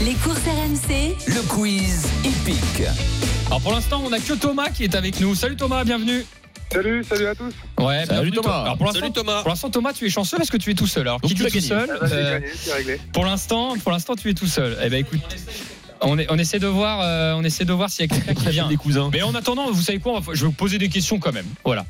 [0.00, 2.86] Les courses RMC, Le quiz épique.
[3.46, 5.34] Alors pour l'instant, on a que Thomas qui est avec nous.
[5.34, 6.24] Salut Thomas, bienvenue.
[6.72, 7.52] Salut, salut à tous.
[7.84, 8.62] Ouais, Salut Thomas.
[8.62, 9.40] Alors pour l'instant, Salut Thomas.
[9.40, 11.02] pour l'instant, Thomas, tu es chanceux parce que tu es tout seul.
[11.08, 11.60] Alors Donc qui tu tout gagné.
[11.60, 13.00] seul Ah, bah, euh, gagné, c'est réglé.
[13.12, 14.76] Pour l'instant, pour l'instant, tu es tout seul.
[14.82, 15.20] Eh ben écoute,
[16.02, 18.34] on, est- on essaie de voir, euh, on essaie de voir s'il y a quelqu'un
[18.34, 18.68] qui vient.
[18.68, 19.10] Des cousins.
[19.12, 21.46] Mais en attendant, vous savez quoi va- Je vais vous poser des questions quand même.
[21.64, 21.84] Voilà.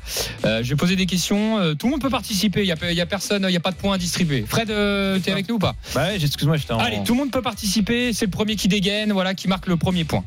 [0.45, 1.59] Euh, je vais poser des questions.
[1.59, 2.61] euh, tout le monde peut participer.
[2.61, 4.45] Il y a, personne, il y a pas de points à distribuer.
[4.47, 5.75] Fred, euh, t'es avec nous ou pas?
[5.95, 6.79] Bah ouais, excuse-moi, j'étais en.
[6.79, 8.13] Allez, tout le monde peut participer.
[8.13, 10.23] C'est le premier qui dégaine, voilà, qui marque le premier point.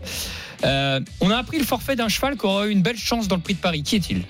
[0.63, 3.43] On a appris le forfait d'un cheval qui aura eu une belle chance dans le
[3.43, 3.83] Prix de Paris.
[3.83, 4.23] Qui est-il?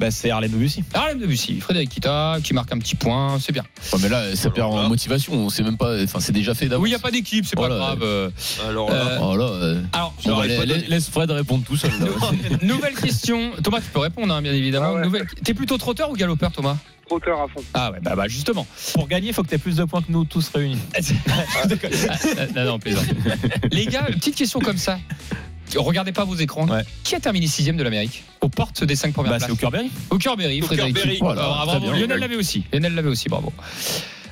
[0.00, 0.82] Bah, c'est Harlem Debussy.
[0.94, 3.62] Harlem Debussy, Frédéric Kita, qui marque un petit point, c'est bien.
[3.92, 5.34] Ouais, mais là, ça perd en motivation.
[5.34, 6.02] On sait même pas.
[6.02, 6.82] Enfin, c'est déjà fait d'avance.
[6.82, 7.74] Oui, il n'y a pas d'équipe, c'est Voilà.
[7.76, 8.02] pas grave.
[8.02, 8.30] euh.
[8.68, 11.90] Alors là, Euh, Oh là, euh, alors, bah, la- laisse Fred répondre tout seul.
[12.00, 12.06] là.
[12.62, 13.52] nouvelle question.
[13.62, 14.86] Thomas, tu peux répondre, hein, bien évidemment.
[14.90, 15.02] Ah ouais.
[15.04, 16.76] Nouvelle- T'es plutôt trotteur ou galopeur, Thomas?
[17.06, 17.62] Trotteur à fond.
[17.74, 18.66] Ah ouais, bah, bah justement.
[18.94, 20.78] Pour gagner, il faut que tu aies plus de points que nous tous réunis.
[21.28, 23.04] Ah, ah, non, non, plaisante.
[23.72, 24.98] Les gars, petite question comme ça.
[25.76, 26.66] Regardez pas vos écrans.
[26.68, 26.82] Ouais.
[27.04, 29.56] Qui a terminé sixième de l'Amérique Aux portes des cinq premières Bah, places c'est au
[29.56, 29.90] Curberry.
[30.10, 30.96] Au Kerberry, Au Frédéric.
[31.20, 31.80] Voilà, Ah, bravo.
[31.90, 31.98] bien.
[32.00, 32.64] Lionel l'avait aussi.
[32.72, 33.52] Lionel l'avait aussi, bravo.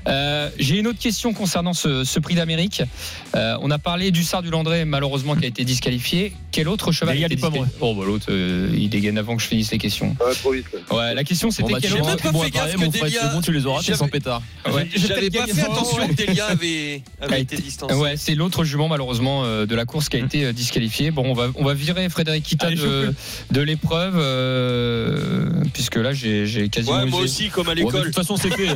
[0.08, 2.82] Euh, J'ai une autre question concernant ce, ce prix d'Amérique.
[3.34, 6.32] Euh, on a parlé du Sard du Landré, malheureusement, qui a été disqualifié.
[6.52, 7.64] Quel autre cheval a été Pomereux.
[7.66, 10.16] disqualifié Oh, bah l'autre, euh, il dégaine avant que je finisse les questions.
[10.40, 10.66] Trop vite.
[10.90, 12.76] Ouais, la question Bon, c'était bah, tu quel j'ai autre même pas bon, fait gaffe
[12.76, 14.42] mon que Delia- bon, tu les auras, t'es sans pétard.
[14.72, 14.88] Ouais.
[14.94, 17.94] j'avais pas fait attention que Delia avait, A avait été- été distancé.
[17.94, 21.10] Ouais, c'est l'autre jument malheureusement euh, de la course qui a été euh, disqualifié.
[21.10, 23.14] Bon, on va on va virer Frédéric Kita Allez, de,
[23.50, 27.24] de l'épreuve euh, puisque là j'ai j'ai quasiment Ouais, moi usé.
[27.44, 28.04] aussi, comme à Bon, de l'école.
[28.06, 28.68] toute façon, c'est fait.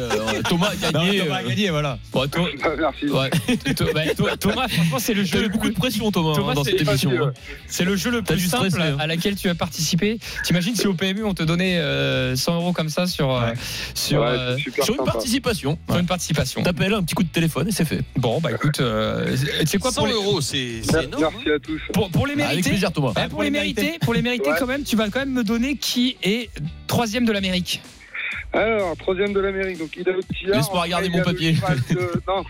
[0.48, 1.13] Thomas a gagné.
[1.18, 1.98] Thomas a euh, gagné, voilà.
[2.12, 2.48] Bon, toi-
[2.78, 3.06] Merci.
[3.06, 3.30] ouais,
[3.94, 6.54] bah, Thomas, franchement, c'est le jeu T'as eu le beaucoup de pression, Thomas, Thomas, hein,
[6.54, 7.10] dans cette émission.
[7.10, 7.26] Hein.
[7.26, 7.32] ouais.
[7.66, 8.96] c'est le jeu le plus simple hein.
[8.98, 10.18] à laquelle tu as participé.
[10.44, 13.52] T'imagines si au PMU on te donnait euh, 100 euros comme ça sur euh,
[13.94, 14.56] sur Ouais, euh,
[14.88, 15.78] une participation.
[15.88, 16.62] sur une participation.
[16.62, 18.02] T'appelles un petit coup de téléphone et c'est fait.
[18.16, 19.36] Bon, bah écoute, euh,
[19.66, 21.34] c'est quoi pour 100 les, euros, c'est énorme.
[21.36, 21.80] Merci à tous.
[21.92, 23.12] pour, pour les Avec mériter plaisir, Thomas.
[23.24, 24.56] Eh, pour, les mériter, pour les mériter Ouais.
[24.58, 26.50] quand même, tu vas quand même me donner qui est
[26.86, 27.80] troisième de l'Amérique.
[28.54, 30.56] Alors, troisième de l'Amérique, donc Ida Outillard.
[30.58, 31.86] Laisse-moi regarder Après, mon il y a le papier.
[31.90, 32.44] cheval de- Non.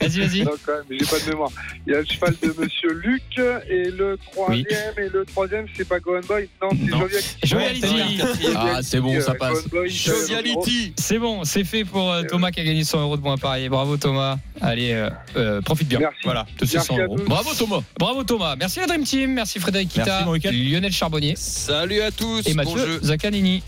[0.00, 0.42] Vas-y, vas-y.
[0.44, 1.50] Non, quand même, j'ai pas de mémoire.
[1.86, 3.22] Il y a le cheval de Monsieur Luc
[3.68, 6.48] et le troisième, et le troisième, c'est pas Cohen Boy.
[6.62, 7.46] Non, c'est.
[7.48, 7.74] Jovial.
[7.74, 8.46] Joviality.
[8.56, 9.64] Ah, c'est bon, ça passe.
[9.88, 10.92] Joviality.
[10.96, 13.36] C'est bon, c'est fait pour euh, Thomas qui a gagné 100 euros de bons à
[13.36, 13.68] parier.
[13.68, 14.36] Bravo Thomas.
[14.60, 15.98] Allez, euh, euh, profite bien.
[15.98, 16.18] Merci.
[16.24, 17.16] Voilà, de ces Merci 100 à euros.
[17.26, 17.80] Bravo, Thomas.
[17.98, 18.54] Bravo Thomas.
[18.56, 19.32] Merci la Dream Team.
[19.32, 20.34] Merci Frédéric Kita, bon.
[20.34, 22.46] Lionel Charbonnier Salut à tous.
[22.46, 23.00] et Bon Mathieu jeu.
[23.02, 23.62] Zaccanini.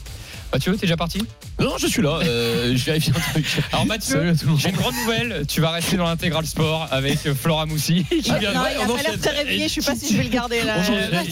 [0.52, 1.22] Mathieu, t'es déjà parti?
[1.60, 2.18] Non, je suis là.
[2.24, 3.46] euh, je vérifie un truc.
[3.72, 5.44] Alors Mathieu, j'ai une grande nouvelle.
[5.46, 8.04] Tu vas rester dans l'intégral sport avec euh, Flora Moussi.
[8.10, 9.68] qui Ah, vient- non, il a on pas l'air très réveillé.
[9.68, 10.76] Je sais pas si je vais le garder là.
[10.78, 11.22] Bonjour, Euh,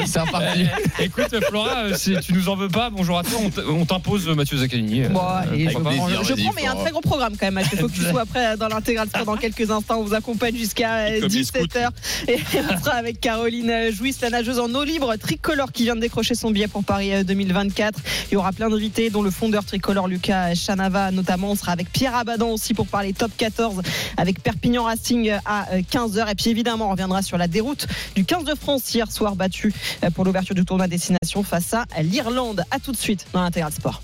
[0.00, 0.64] Bon, c'est reparti.
[0.98, 2.90] Eh, Écoute, Flora, euh, c'est- tu nous en veux pas.
[2.90, 3.38] Bonjour à toi.
[3.68, 5.02] On t'impose euh, Mathieu Zaccanini.
[5.08, 5.20] Bon,
[5.52, 7.46] je, prends, plaisir, je vas-y, prends, mais il y a un très gros programme quand
[7.46, 7.54] même.
[7.54, 7.70] Mathieu.
[7.74, 9.98] Il faut que tu sois prêt dans l'intégral sport dans quelques instants.
[10.00, 11.58] On vous accompagne jusqu'à euh, Comme les scouts.
[11.58, 11.88] 17h.
[12.28, 12.38] Et
[12.70, 16.34] on sera avec Caroline Jouisse, la nageuse en eau libre tricolore qui vient de décrocher
[16.34, 17.98] son billet pour Paris euh, 2024.
[18.30, 21.52] Il y aura plein d'invités, dont le fondeur tricolore Lucas Chanava notamment.
[21.52, 23.82] On sera avec Pierre Abadan aussi pour parler top 14
[24.16, 26.28] avec Perpignan Racing à 15h.
[26.28, 29.72] Et puis évidemment, on reviendra sur la déroute du 15 de France hier soir battu
[30.02, 32.64] euh, pour l'ouverture du tournoi destination face à l'Irlande.
[32.72, 34.02] À tout de suite dans l'intégral sport.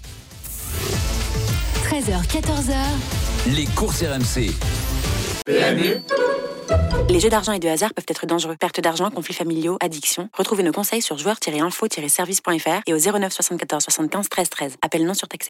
[1.91, 2.77] 13h, 14h.
[3.57, 4.53] Les courses RMC.
[7.09, 8.57] Les jeux d'argent et de hasard peuvent être dangereux.
[8.59, 10.29] Perte d'argent, conflits familiaux, addiction.
[10.33, 14.77] Retrouvez nos conseils sur joueurs-info-service.fr et au 09 74 75 13 13.
[14.83, 15.45] Appel non surtaxé.